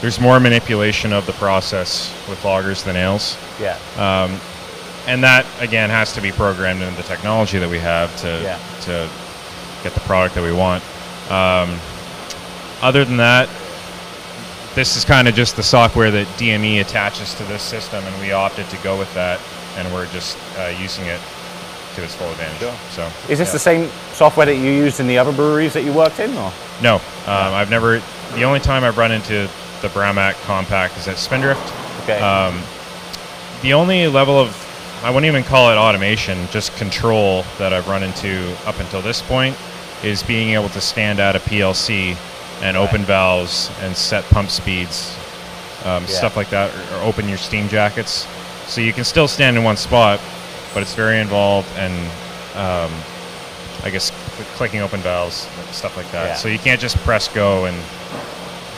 there's 0.00 0.18
more 0.18 0.40
manipulation 0.40 1.12
of 1.12 1.26
the 1.26 1.34
process 1.34 2.10
with 2.30 2.42
lagers 2.44 2.82
than 2.82 2.96
ales. 2.96 3.36
yeah. 3.60 3.76
Um, 3.98 4.40
and 5.06 5.22
that 5.22 5.44
again 5.60 5.90
has 5.90 6.14
to 6.14 6.22
be 6.22 6.32
programmed 6.32 6.80
into 6.80 6.96
the 6.96 7.06
technology 7.06 7.58
that 7.58 7.68
we 7.68 7.78
have 7.80 8.16
to 8.22 8.40
Yeah. 8.42 8.56
to 8.86 9.06
get 9.82 9.92
the 9.92 10.00
product 10.00 10.34
that 10.34 10.42
we 10.42 10.52
want. 10.52 10.82
Um, 11.30 11.78
other 12.80 13.04
than 13.04 13.18
that, 13.18 13.48
this 14.74 14.96
is 14.96 15.04
kind 15.04 15.26
of 15.26 15.34
just 15.34 15.56
the 15.56 15.62
software 15.62 16.10
that 16.10 16.26
DME 16.38 16.80
attaches 16.80 17.34
to 17.34 17.44
this 17.44 17.62
system, 17.62 18.04
and 18.04 18.20
we 18.20 18.32
opted 18.32 18.68
to 18.70 18.76
go 18.78 18.96
with 18.96 19.12
that, 19.14 19.40
and 19.76 19.92
we're 19.92 20.06
just 20.06 20.38
uh, 20.56 20.72
using 20.80 21.04
it 21.06 21.20
to 21.96 22.04
its 22.04 22.14
full 22.14 22.30
advantage. 22.30 22.60
Sure. 22.60 22.74
So, 22.90 23.32
is 23.32 23.38
this 23.38 23.48
yeah. 23.48 23.52
the 23.52 23.58
same 23.58 23.90
software 24.12 24.46
that 24.46 24.54
you 24.54 24.70
used 24.70 25.00
in 25.00 25.06
the 25.06 25.18
other 25.18 25.32
breweries 25.32 25.72
that 25.72 25.82
you 25.82 25.92
worked 25.92 26.20
in? 26.20 26.30
Or? 26.36 26.52
No, 26.82 26.94
um, 26.94 27.00
I've 27.26 27.70
never. 27.70 28.00
The 28.34 28.44
only 28.44 28.60
time 28.60 28.84
I've 28.84 28.98
run 28.98 29.10
into 29.10 29.50
the 29.82 29.88
Braumat 29.88 30.34
Compact 30.44 30.96
is 30.96 31.08
at 31.08 31.18
Spindrift. 31.18 31.60
Okay. 32.04 32.20
Um, 32.20 32.60
the 33.62 33.74
only 33.74 34.06
level 34.06 34.38
of 34.38 34.64
I 35.02 35.10
wouldn't 35.10 35.26
even 35.26 35.44
call 35.44 35.70
it 35.70 35.76
automation, 35.76 36.46
just 36.48 36.76
control 36.76 37.44
that 37.58 37.72
I've 37.72 37.88
run 37.88 38.02
into 38.02 38.54
up 38.66 38.78
until 38.80 39.02
this 39.02 39.22
point 39.22 39.56
is 40.04 40.22
being 40.22 40.50
able 40.50 40.68
to 40.70 40.80
stand 40.80 41.20
at 41.20 41.34
a 41.36 41.40
PLC 41.40 42.16
and 42.62 42.76
open 42.76 43.02
valves 43.02 43.70
and 43.80 43.96
set 43.96 44.24
pump 44.30 44.50
speeds, 44.50 45.16
um, 45.84 46.02
Yeah. 46.04 46.08
stuff 46.08 46.36
like 46.36 46.50
that, 46.50 46.70
or, 46.92 46.96
or 46.98 47.02
open 47.04 47.28
your 47.28 47.38
steam 47.38 47.68
jackets. 47.68 48.26
So 48.66 48.80
you 48.80 48.92
can 48.92 49.04
still 49.04 49.28
stand 49.28 49.56
in 49.56 49.64
one 49.64 49.76
spot, 49.76 50.20
but 50.74 50.82
it's 50.82 50.94
very 50.94 51.18
involved 51.20 51.68
and 51.76 51.92
um, 52.56 52.92
I 53.84 53.90
guess 53.90 54.10
cl- 54.36 54.48
clicking 54.56 54.80
open 54.80 55.00
valves, 55.00 55.48
stuff 55.70 55.96
like 55.96 56.10
that. 56.12 56.26
Yeah. 56.26 56.34
So 56.36 56.48
you 56.48 56.58
can't 56.58 56.80
just 56.80 56.96
press 56.98 57.28
go 57.28 57.64
and 57.66 57.76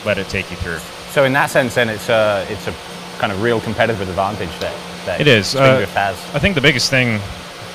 let 0.05 0.17
it 0.17 0.27
take 0.29 0.49
you 0.49 0.57
through. 0.57 0.79
so 1.11 1.25
in 1.25 1.33
that 1.33 1.49
sense, 1.49 1.75
then 1.75 1.89
it's 1.89 2.09
a 2.09 2.45
it's 2.49 2.67
a 2.67 2.73
kind 3.19 3.31
of 3.31 3.41
real 3.43 3.59
competitive 3.61 4.01
advantage 4.07 4.49
that, 4.59 4.73
that 5.05 5.21
It 5.21 5.27
is. 5.27 5.55
Uh, 5.55 5.85
has. 5.93 6.15
I 6.33 6.39
think 6.39 6.55
the 6.55 6.61
biggest 6.61 6.89
thing 6.89 7.19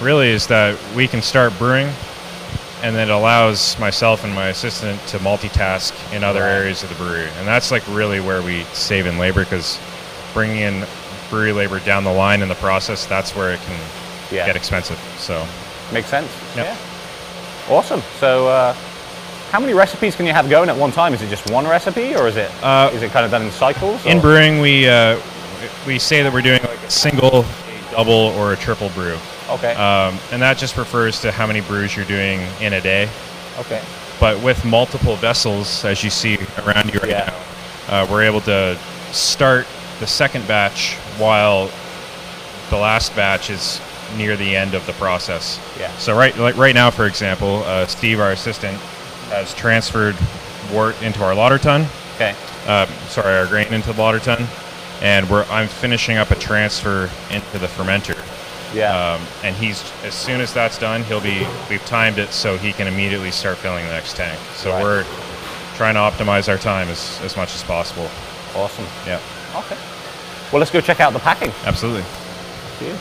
really 0.00 0.28
is 0.30 0.46
that 0.48 0.76
we 0.96 1.06
can 1.06 1.22
start 1.22 1.52
brewing 1.58 1.88
and 2.82 2.94
then 2.94 3.08
it 3.08 3.12
allows 3.12 3.78
myself 3.78 4.24
and 4.24 4.34
my 4.34 4.48
assistant 4.48 5.00
to 5.08 5.18
multitask 5.18 5.92
in 6.14 6.22
other 6.22 6.40
Right. 6.42 6.50
areas 6.52 6.82
of 6.82 6.88
the 6.90 6.94
brewery. 6.96 7.28
And 7.38 7.46
that's 7.48 7.70
like 7.70 7.82
really 7.90 8.20
where 8.20 8.42
we 8.42 8.64
save 8.72 9.06
in 9.06 9.18
labor 9.18 9.44
because 9.44 9.78
bringing 10.34 10.58
in 10.58 10.86
brewery 11.30 11.52
labor 11.52 11.80
down 11.80 12.04
the 12.04 12.12
line 12.12 12.42
in 12.42 12.48
the 12.48 12.54
process, 12.56 13.06
that's 13.06 13.34
where 13.34 13.50
it 13.52 13.60
can 13.66 13.76
Yeah. 14.30 14.46
get 14.46 14.56
expensive. 14.56 14.98
So 15.18 15.44
Makes 15.92 16.08
sense. 16.08 16.28
Yep. 16.56 16.66
Yeah. 16.66 17.74
Awesome. 17.74 18.02
So, 18.20 18.48
uh, 18.48 18.74
how 19.52 19.60
many 19.60 19.72
recipes 19.72 20.16
can 20.16 20.26
you 20.26 20.32
have 20.32 20.50
going 20.50 20.68
at 20.68 20.76
one 20.76 20.90
time? 20.92 21.14
Is 21.14 21.22
it 21.22 21.30
just 21.30 21.48
one 21.50 21.66
recipe, 21.66 22.14
or 22.16 22.26
is 22.28 22.36
it 22.36 22.50
Uh, 22.62 22.90
is 22.92 23.02
it 23.02 23.12
kind 23.12 23.24
of 23.24 23.30
done 23.30 23.42
in 23.42 23.50
cycles? 23.52 24.04
in 24.04 24.20
brewing, 24.20 24.60
we, 24.60 24.88
uh, 24.88 25.16
we 25.86 25.98
say 25.98 26.22
that 26.22 26.32
we're 26.32 26.42
doing 26.42 26.60
like 26.62 26.78
a 26.86 26.90
single, 26.90 27.40
a 27.44 27.94
double, 27.94 28.34
or 28.36 28.52
a 28.52 28.56
triple 28.56 28.88
brew. 28.90 29.16
Okay. 29.48 29.72
Um, 29.74 30.18
and 30.32 30.42
that 30.42 30.58
just 30.58 30.76
refers 30.76 31.20
to 31.20 31.30
how 31.32 31.46
many 31.46 31.60
brews 31.60 31.94
you're 31.94 32.04
doing 32.04 32.40
in 32.60 32.72
a 32.72 32.80
day. 32.80 33.08
okay. 33.60 33.82
but 34.20 34.40
with 34.42 34.64
multiple 34.64 35.16
vessels, 35.16 35.84
as 35.84 36.02
you 36.02 36.10
see 36.10 36.38
around 36.64 36.92
you 36.92 36.98
right 37.00 37.10
Yeah. 37.10 37.32
now, 37.88 38.02
uh, 38.02 38.06
we're 38.10 38.22
able 38.24 38.40
to 38.42 38.76
start 39.12 39.66
the 40.00 40.06
second 40.06 40.46
batch 40.48 40.94
while 41.18 41.70
the 42.70 42.76
last 42.76 43.14
batch 43.14 43.48
is 43.50 43.80
near 44.16 44.36
the 44.36 44.56
end 44.56 44.74
of 44.74 44.84
the 44.86 44.92
process. 44.94 45.58
Yeah. 45.78 45.90
So 45.98 46.16
right, 46.16 46.36
like 46.38 46.56
right 46.56 46.74
now, 46.74 46.90
for 46.90 47.06
example, 47.06 47.62
uh, 47.64 47.86
Steve, 47.86 48.20
our 48.20 48.32
assistant, 48.32 48.76
has 49.30 49.54
transferred 49.54 50.16
wort 50.72 51.00
into 51.02 51.22
our 51.24 51.34
lauter 51.34 51.58
tun. 51.58 51.86
Okay. 52.16 52.34
Uh, 52.66 52.86
sorry, 53.08 53.36
our 53.36 53.46
grain 53.46 53.72
into 53.72 53.92
the 53.92 54.00
lauter 54.00 54.18
tun, 54.18 54.46
and 55.02 55.28
we're 55.30 55.44
I'm 55.50 55.68
finishing 55.68 56.16
up 56.16 56.30
a 56.30 56.34
transfer 56.36 57.10
into 57.30 57.58
the 57.58 57.66
fermenter. 57.68 58.16
Yeah. 58.74 59.14
Um, 59.14 59.26
and 59.44 59.54
he's 59.56 59.82
as 60.04 60.14
soon 60.14 60.40
as 60.40 60.52
that's 60.52 60.78
done, 60.78 61.02
he'll 61.04 61.20
be 61.20 61.46
we've 61.70 61.84
timed 61.86 62.18
it 62.18 62.30
so 62.32 62.56
he 62.58 62.72
can 62.72 62.86
immediately 62.86 63.30
start 63.30 63.58
filling 63.58 63.84
the 63.86 63.92
next 63.92 64.16
tank. 64.16 64.38
So 64.56 64.70
Right. 64.70 64.82
we're 64.82 65.04
trying 65.76 65.94
to 65.94 66.00
optimize 66.00 66.48
our 66.48 66.58
time 66.58 66.88
as, 66.88 67.20
as 67.22 67.36
much 67.36 67.54
as 67.54 67.62
possible. 67.62 68.08
awesome. 68.54 68.86
Yeah, 69.06 69.20
Okay. 69.54 69.76
Well, 70.52 70.60
let's 70.60 70.70
go 70.70 70.80
check 70.80 71.00
out 71.00 71.12
the 71.12 71.18
packing. 71.18 71.52
absolutely. 71.64 72.02
Thank 72.02 72.92
you. 72.92 72.98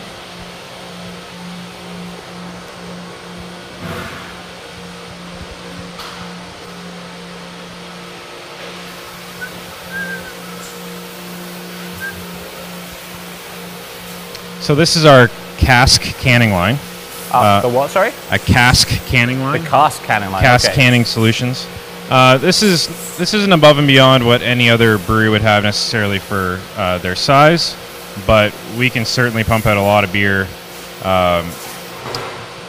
So 14.61 14.73
this 14.73 14.95
is 14.95 15.05
our 15.05 15.29
cask 15.65 16.01
canning 16.19 16.51
line, 16.51 16.77
Uh, 17.31 17.37
Uh, 17.37 17.61
the 17.61 17.69
what? 17.69 17.89
Sorry. 17.91 18.11
a 18.31 18.39
cask 18.39 18.87
canning 19.07 19.41
line. 19.41 19.61
The 19.63 19.69
cask 19.69 20.01
canning 20.03 20.31
line. 20.31 20.41
Cask 20.43 20.67
okay. 20.69 20.75
Canning 20.75 21.03
Solutions. 21.05 21.65
Uh, 22.09 22.37
this 22.37 22.61
is 22.61 22.87
this 23.17 23.33
isn't 23.33 23.51
above 23.51 23.77
and 23.79 23.87
beyond 23.87 24.23
what 24.25 24.41
any 24.43 24.69
other 24.69 24.97
brewery 24.99 25.29
would 25.29 25.41
have 25.41 25.63
necessarily 25.63 26.19
for 26.19 26.59
uh, 26.77 26.99
their 26.99 27.15
size, 27.15 27.75
but 28.27 28.53
we 28.77 28.89
can 28.91 29.05
certainly 29.05 29.43
pump 29.43 29.65
out 29.65 29.75
a 29.75 29.81
lot 29.81 30.03
of 30.03 30.13
beer, 30.13 30.47
um, 31.03 31.49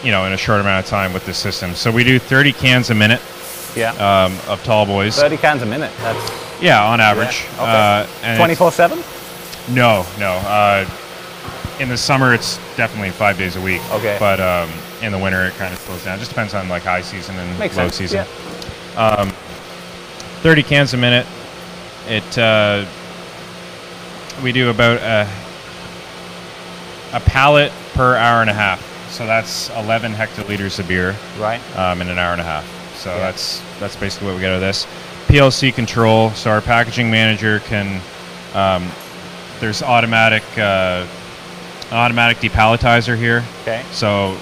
you 0.03 0.11
know, 0.11 0.25
in 0.25 0.33
a 0.33 0.37
short 0.39 0.61
amount 0.61 0.85
of 0.85 0.89
time 0.91 1.13
with 1.13 1.25
this 1.27 1.37
system. 1.37 1.75
So 1.75 1.91
we 1.91 2.03
do 2.03 2.19
30 2.19 2.53
cans 2.53 2.89
a 2.91 2.95
minute 2.95 3.21
Yeah. 3.77 3.91
um, 3.93 4.33
of 4.49 4.65
tall 4.65 4.87
boys. 4.87 5.17
30 5.21 5.37
cans 5.37 5.63
a 5.63 5.67
minute. 5.67 5.93
That's 6.03 6.31
yeah, 6.63 6.83
on 6.83 7.01
average. 7.01 7.45
Yeah, 7.59 7.63
okay. 7.63 8.13
Uh, 8.23 8.27
and 8.27 8.39
24 8.39 8.73
7? 8.73 8.99
No, 9.69 10.07
no. 10.19 10.41
In 11.79 11.89
the 11.91 11.97
summer, 11.99 12.33
it's 12.33 12.57
definitely 12.77 13.11
five 13.11 13.37
days 13.37 13.57
a 13.57 13.61
week. 13.61 13.83
Okay. 13.93 14.17
But 14.19 14.41
um, 14.41 14.71
in 15.03 15.12
the 15.12 15.19
winter, 15.19 15.45
it 15.45 15.53
kind 15.55 15.75
of 15.75 15.79
slows 15.81 16.05
down. 16.05 16.17
It 16.17 16.21
Just 16.21 16.31
depends 16.31 16.55
on 16.55 16.69
like 16.71 16.83
high 16.85 17.03
season 17.03 17.39
and 17.39 17.59
Makes 17.59 17.77
low 17.77 17.85
sense. 17.85 17.97
season. 17.97 18.27
Yeah. 18.97 19.31
30 20.43 20.62
cans 20.62 20.95
a 20.95 20.97
minute. 20.97 21.27
It 22.09 22.39
uh, 22.39 22.87
we 24.43 24.53
do 24.53 24.71
about 24.71 24.99
a, 24.99 25.29
a 27.12 27.21
pallet 27.21 27.73
per 27.95 28.17
hour 28.17 28.41
and 28.41 28.49
a 28.51 28.55
half. 28.55 28.83
So 29.11 29.27
that's 29.27 29.71
11 29.71 30.12
hectoliters 30.12 30.79
of 30.79 30.89
beer 30.89 31.15
Right. 31.39 31.61
um, 31.77 32.01
in 32.01 32.09
an 32.09 32.19
hour 32.19 32.33
and 32.33 32.41
a 32.41 32.45
half. 32.45 32.65
So 32.97 33.11
Yeah. 33.15 33.19
that's 33.21 33.62
that's 33.81 33.97
basically 33.97 34.29
what 34.29 34.35
we 34.37 34.41
get 34.41 34.51
out 34.51 34.57
of 34.57 34.61
this. 34.62 34.87
PLC 35.29 35.75
control. 35.75 36.31
So 36.31 36.51
our 36.51 36.61
packaging 36.62 37.11
manager 37.11 37.61
can. 37.61 38.01
Um, 38.55 38.89
there's 39.61 39.83
automatic 39.83 40.43
uh, 40.59 41.07
automatic 41.92 42.38
depalletizer 42.38 43.16
here. 43.16 43.44
Okay. 43.62 43.83
So, 43.92 44.35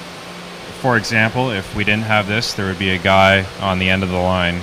for 0.81 0.97
example, 0.97 1.51
if 1.51 1.75
we 1.75 1.85
didn't 1.85 2.05
have 2.05 2.27
this, 2.27 2.55
there 2.55 2.67
would 2.67 2.79
be 2.79 2.91
a 2.91 2.99
guy 2.99 3.45
on 3.61 3.79
the 3.79 3.89
end 3.89 4.03
of 4.03 4.11
the 4.11 4.19
line 4.19 4.61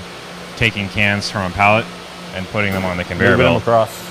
taking 0.57 0.87
cans 0.89 1.29
from 1.29 1.51
a 1.51 1.53
pallet 1.55 1.85
and 2.35 2.45
putting 2.47 2.71
them 2.73 2.85
on 2.85 2.97
the 2.97 3.03
conveyor 3.03 3.31
Moving 3.31 3.45
belt. 3.45 3.61
across. 3.61 4.09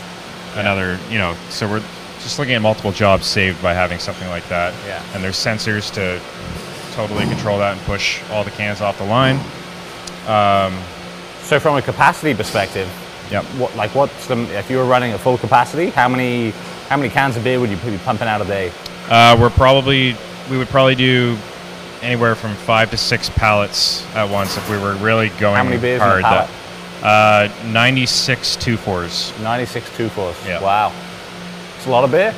Another, 0.56 0.98
you 1.08 1.18
know, 1.18 1.36
so 1.48 1.68
we're 1.68 1.82
just 2.20 2.38
looking 2.38 2.54
at 2.54 2.62
multiple 2.62 2.90
jobs 2.92 3.26
saved 3.26 3.62
by 3.62 3.72
having 3.72 3.98
something 3.98 4.28
like 4.28 4.46
that. 4.48 4.74
Yeah. 4.86 5.02
And 5.14 5.22
there's 5.22 5.36
sensors 5.36 5.92
to 5.94 6.20
totally 6.94 7.24
control 7.26 7.58
that 7.58 7.76
and 7.76 7.80
push 7.86 8.20
all 8.30 8.42
the 8.44 8.50
cans 8.50 8.80
off 8.80 8.98
the 8.98 9.04
line. 9.04 9.36
Um, 10.26 10.76
So, 11.44 11.58
from 11.58 11.76
a 11.76 11.82
capacity 11.82 12.34
perspective, 12.34 12.88
Yep. 13.30 13.44
what 13.58 13.76
like 13.76 13.94
what's 13.94 14.26
the 14.26 14.36
if 14.58 14.68
you 14.70 14.76
were 14.78 14.84
running 14.84 15.12
at 15.12 15.20
full 15.20 15.38
capacity, 15.38 15.90
how 15.90 16.08
many 16.08 16.52
how 16.90 16.96
many 16.96 17.08
cans 17.08 17.36
of 17.36 17.44
beer 17.44 17.58
would 17.60 17.70
you 17.70 17.76
be 17.76 17.96
pumping 17.98 18.28
out 18.28 18.42
a 18.42 18.44
day? 18.44 18.70
Uh, 19.08 19.36
we're 19.40 19.48
probably 19.48 20.14
we 20.50 20.58
would 20.58 20.68
probably 20.68 20.96
do 20.96 21.38
anywhere 22.02 22.34
from 22.34 22.54
five 22.56 22.90
to 22.90 22.96
six 22.96 23.30
pallets 23.30 24.04
at 24.16 24.28
once 24.28 24.56
if 24.56 24.68
we 24.68 24.76
were 24.76 24.94
really 24.96 25.28
going 25.38 25.54
How 25.56 25.62
many 25.64 25.78
beers 25.78 26.02
in 26.02 26.06
a 26.08 26.10
hard. 26.10 26.22
pallet? 26.24 26.50
That, 27.02 27.50
uh, 27.64 27.66
96 27.72 28.56
two 28.56 28.76
fours. 28.76 29.32
96 29.40 29.96
two 29.96 30.08
fours. 30.10 30.36
Yeah. 30.46 30.60
Wow. 30.60 30.92
It's 31.76 31.86
a 31.86 31.90
lot 31.90 32.02
of 32.04 32.10
beer. 32.10 32.34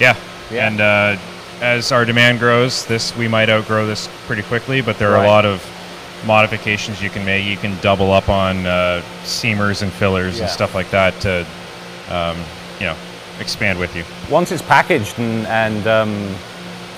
Yeah. 0.00 0.16
Yeah. 0.50 0.66
And 0.68 0.80
uh, 0.80 1.16
as 1.62 1.92
our 1.92 2.04
demand 2.04 2.40
grows, 2.40 2.84
this 2.86 3.16
we 3.16 3.28
might 3.28 3.48
outgrow 3.48 3.86
this 3.86 4.08
pretty 4.26 4.42
quickly, 4.42 4.80
but 4.80 4.98
there 4.98 5.10
are 5.10 5.18
Right. 5.18 5.24
a 5.26 5.28
lot 5.28 5.44
of 5.46 5.64
modifications 6.26 7.00
you 7.00 7.08
can 7.10 7.24
make. 7.24 7.44
You 7.46 7.56
can 7.56 7.78
double 7.80 8.12
up 8.12 8.28
on 8.28 8.66
uh, 8.66 9.02
seamers 9.22 9.82
and 9.82 9.92
fillers 9.92 10.36
Yeah. 10.38 10.42
and 10.44 10.50
stuff 10.50 10.74
like 10.74 10.90
that 10.90 11.18
to, 11.20 11.46
um, 12.10 12.36
you 12.80 12.86
know, 12.86 12.96
expand 13.40 13.78
with 13.78 13.94
you. 13.96 14.04
Once 14.30 14.50
it's 14.52 14.62
packaged 14.62 15.18
and, 15.18 15.46
and 15.46 15.86
um, 15.86 16.34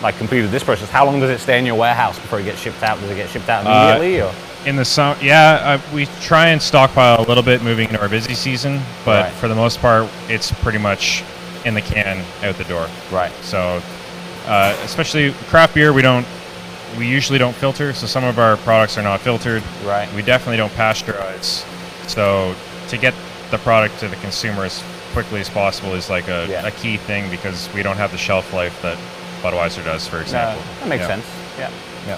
like 0.03 0.17
completed 0.19 0.51
this 0.51 0.63
process, 0.65 0.89
how 0.91 1.05
long 1.05 1.21
does 1.21 1.31
it 1.31 1.39
stay 1.39 1.59
in 1.59 1.67
your 1.67 1.75
warehouse 1.75 2.19
before 2.19 2.41
it 2.41 2.45
gets 2.45 2.61
shipped 2.61 2.83
out? 2.83 2.99
Does 3.01 3.11
it 3.11 3.17
get 3.17 3.29
shipped 3.31 3.49
out 3.49 3.67
Uh, 3.67 3.71
immediately? 3.99 4.21
or? 4.23 4.33
In 4.67 4.77
the 4.77 4.85
summer, 4.85 5.17
yeah, 5.23 5.79
uh, 5.89 5.95
we 5.95 6.07
try 6.21 6.49
and 6.49 6.61
stockpile 6.61 7.21
a 7.21 7.27
little 7.27 7.43
bit 7.45 7.63
moving 7.63 7.89
into 7.89 8.01
our 8.01 8.09
busy 8.09 8.35
season, 8.35 8.81
but 9.05 9.25
Right. 9.25 9.33
for 9.35 9.49
the 9.49 9.55
most 9.55 9.81
part, 9.81 10.09
it's 10.29 10.51
pretty 10.51 10.79
much 10.79 11.23
in 11.65 11.75
the 11.75 11.81
can 11.83 12.25
out 12.43 12.57
the 12.57 12.65
door. 12.65 12.89
Right. 13.11 13.33
So, 13.43 13.81
uh, 14.47 14.77
especially 14.85 15.33
craft 15.49 15.75
beer, 15.75 15.93
we 15.93 16.03
don't, 16.03 16.27
we 16.99 17.07
usually 17.07 17.39
don't 17.39 17.55
filter. 17.55 17.93
So 17.93 18.07
some 18.07 18.25
of 18.25 18.39
our 18.39 18.57
products 18.59 18.97
are 18.99 19.03
not 19.03 19.21
filtered. 19.21 19.63
Right. 19.85 20.13
We 20.15 20.23
definitely 20.23 20.57
don't 20.57 20.73
pasteurize. 20.73 21.65
So 22.09 22.55
to 22.89 22.97
get 22.97 23.15
the 23.51 23.59
product 23.59 23.99
to 24.01 24.09
the 24.09 24.17
consumer 24.17 24.65
as 24.65 24.83
quickly 25.13 25.41
as 25.41 25.49
possible 25.51 25.95
is 25.95 26.09
like 26.11 26.29
a, 26.29 26.47
Yeah. 26.49 26.67
a 26.67 26.71
key 26.71 26.97
thing 26.97 27.31
because 27.31 27.69
we 27.75 27.83
don't 27.83 27.97
have 27.97 28.11
the 28.13 28.19
shelf 28.19 28.53
life 28.53 28.81
that 28.83 28.97
Budweiser 29.43 29.85
does, 29.85 30.07
for 30.07 30.17
No, 30.17 30.23
example. 30.23 30.63
that 30.81 30.89
makes 30.89 31.03
Yeah. 31.03 31.07
sense. 31.09 31.25
Yeah. 31.59 31.71
Yeah. 32.09 32.17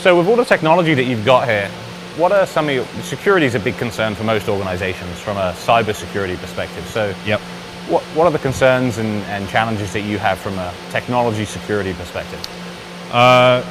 So, 0.00 0.16
with 0.16 0.28
all 0.28 0.36
the 0.36 0.44
technology 0.44 0.94
that 0.94 1.04
you've 1.04 1.24
got 1.24 1.48
here, 1.48 1.68
what 2.16 2.30
are 2.32 2.46
some 2.46 2.68
of 2.68 2.74
your 2.74 2.84
security 3.02 3.46
is 3.46 3.54
a 3.54 3.58
big 3.60 3.76
concern 3.78 4.14
for 4.14 4.24
most 4.24 4.48
organizations 4.48 5.18
from 5.20 5.36
a 5.36 5.52
cybersecurity 5.66 6.38
perspective. 6.40 6.84
So, 6.92 7.14
Yep. 7.26 7.40
what, 7.88 8.02
what 8.14 8.24
are 8.26 8.30
the 8.30 8.38
concerns 8.38 8.98
and, 8.98 9.22
and 9.24 9.48
challenges 9.48 9.92
that 9.92 10.00
you 10.02 10.18
have 10.18 10.38
from 10.38 10.58
a 10.58 10.72
technology 10.90 11.44
security 11.44 11.92
perspective? 11.94 12.40
Uh, 13.12 13.62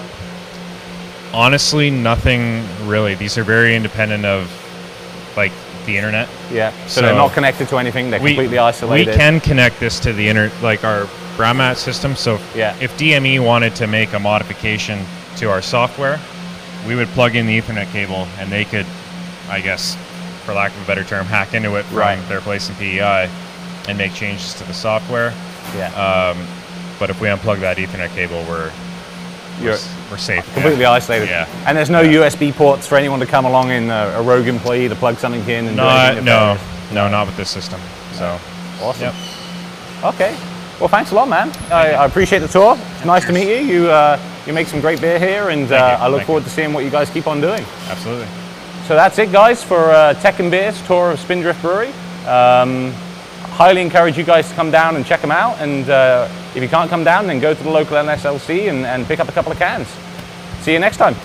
honestly, 1.33 1.89
nothing 1.89 2.63
really. 2.87 3.15
These 3.15 3.37
are 3.37 3.43
very 3.43 3.75
independent 3.75 4.25
of 4.25 4.51
like 5.35 5.51
the 5.85 5.97
internet. 5.97 6.27
Yeah. 6.51 6.71
So, 6.87 7.01
they're 7.01 7.13
not 7.15 7.33
connected 7.33 7.67
to 7.69 7.77
anything. 7.77 8.09
They're 8.09 8.19
completely 8.19 8.57
isolated. 8.57 9.11
We 9.11 9.17
can 9.17 9.39
connect 9.39 9.79
this 9.79 9.99
to 10.01 10.13
the 10.13 10.27
inter 10.27 10.51
like 10.61 10.83
our 10.83 11.07
Braumat 11.37 11.77
system. 11.77 12.15
So 12.15 12.39
Yeah. 12.55 12.75
if 12.79 12.95
DME 12.97 13.39
wanted 13.39 13.75
to 13.75 13.87
make 13.87 14.13
a 14.13 14.19
modification 14.19 15.05
to 15.37 15.49
our 15.49 15.61
software, 15.61 16.19
we 16.87 16.95
would 16.95 17.07
plug 17.09 17.35
in 17.35 17.47
the 17.47 17.59
Ethernet 17.59 17.91
cable, 17.91 18.27
and 18.39 18.51
they 18.51 18.65
could, 18.65 18.85
I 19.49 19.59
guess, 19.61 19.97
for 20.45 20.53
lack 20.53 20.71
of 20.75 20.83
a 20.83 20.85
better 20.85 21.03
term, 21.03 21.25
hack 21.25 21.53
into 21.53 21.75
it 21.77 21.85
from 21.85 21.97
Right. 21.97 22.29
their 22.29 22.41
place 22.41 22.69
in 22.69 22.75
PEI 22.75 23.29
and 23.87 23.97
make 23.97 24.13
changes 24.13 24.53
to 24.55 24.63
the 24.65 24.73
software. 24.73 25.33
Yeah. 25.77 25.87
Um, 25.93 26.37
but 26.99 27.09
if 27.09 27.19
we 27.19 27.27
unplug 27.29 27.61
that 27.61 27.77
Ethernet 27.77 28.13
cable, 28.13 28.43
we're, 28.47 28.69
You're 29.61 29.77
we're 30.09 30.17
safe. 30.17 30.43
completely 30.53 30.81
yeah. 30.81 30.91
isolated. 30.91 31.29
Yeah. 31.29 31.63
And 31.67 31.77
there's 31.77 31.89
no 31.89 32.03
USB 32.03 32.53
ports 32.53 32.87
for 32.87 32.97
anyone 32.97 33.19
to 33.19 33.25
come 33.25 33.45
along 33.45 33.71
in 33.71 33.89
a, 33.89 34.15
a 34.17 34.21
rogue 34.21 34.47
employee 34.47 34.89
to 34.89 34.95
plug 34.95 35.17
something 35.17 35.41
in 35.47 35.67
and 35.67 35.75
Not, 35.75 36.23
no, 36.23 36.57
no, 36.91 37.07
not 37.07 37.27
with 37.27 37.37
this 37.37 37.49
system. 37.49 37.79
So, 38.13 38.39
Awesome. 38.81 39.03
Yep. 39.03 40.13
Okay. 40.15 40.37
Well, 40.79 40.89
thanks 40.89 41.11
a 41.11 41.15
lot, 41.15 41.29
man. 41.29 41.51
I, 41.71 41.93
I 41.93 42.05
appreciate 42.05 42.39
the 42.39 42.47
tour. 42.47 42.77
It's 42.95 43.05
nice 43.05 43.25
to 43.25 43.31
meet 43.31 43.47
you. 43.47 43.65
You 43.65 43.89
uh, 43.89 44.19
you 44.45 44.51
make 44.51 44.67
some 44.67 44.81
great 44.81 44.99
beer 44.99 45.17
here, 45.17 45.49
and 45.49 45.71
uh, 45.71 45.97
I 46.01 46.07
look 46.07 46.17
Thank 46.19 46.27
forward 46.27 46.39
you. 46.41 46.49
to 46.49 46.49
seeing 46.49 46.73
what 46.73 46.83
you 46.83 46.89
guys 46.89 47.09
keep 47.09 47.27
on 47.27 47.39
doing. 47.39 47.63
absolutely. 47.87 48.27
So 48.87 48.95
that's 48.95 49.17
it, 49.17 49.31
guys, 49.31 49.63
for 49.63 49.91
uh, 49.91 50.13
Tech 50.15 50.39
and 50.39 50.51
Beers 50.51 50.81
tour 50.85 51.11
of 51.11 51.19
Spindrift 51.19 51.61
Brewery. 51.61 51.93
Um, 52.27 52.91
highly 53.55 53.81
encourage 53.81 54.17
you 54.17 54.25
guys 54.25 54.49
to 54.49 54.55
come 54.55 54.71
down 54.71 54.97
and 54.97 55.05
check 55.05 55.21
them 55.21 55.31
out. 55.31 55.57
And 55.61 55.89
uh, 55.89 56.27
if 56.55 56.61
you 56.61 56.69
can't 56.69 56.89
come 56.89 57.03
down, 57.03 57.27
then 57.27 57.39
go 57.39 57.53
to 57.53 57.63
the 57.63 57.69
local 57.69 57.97
NSLC 57.97 58.69
and, 58.69 58.85
and 58.85 59.05
pick 59.05 59.19
up 59.19 59.27
a 59.27 59.31
couple 59.31 59.51
of 59.51 59.57
cans. 59.57 59.87
See 60.61 60.73
you 60.73 60.79
next 60.79 60.97
time. 60.97 61.15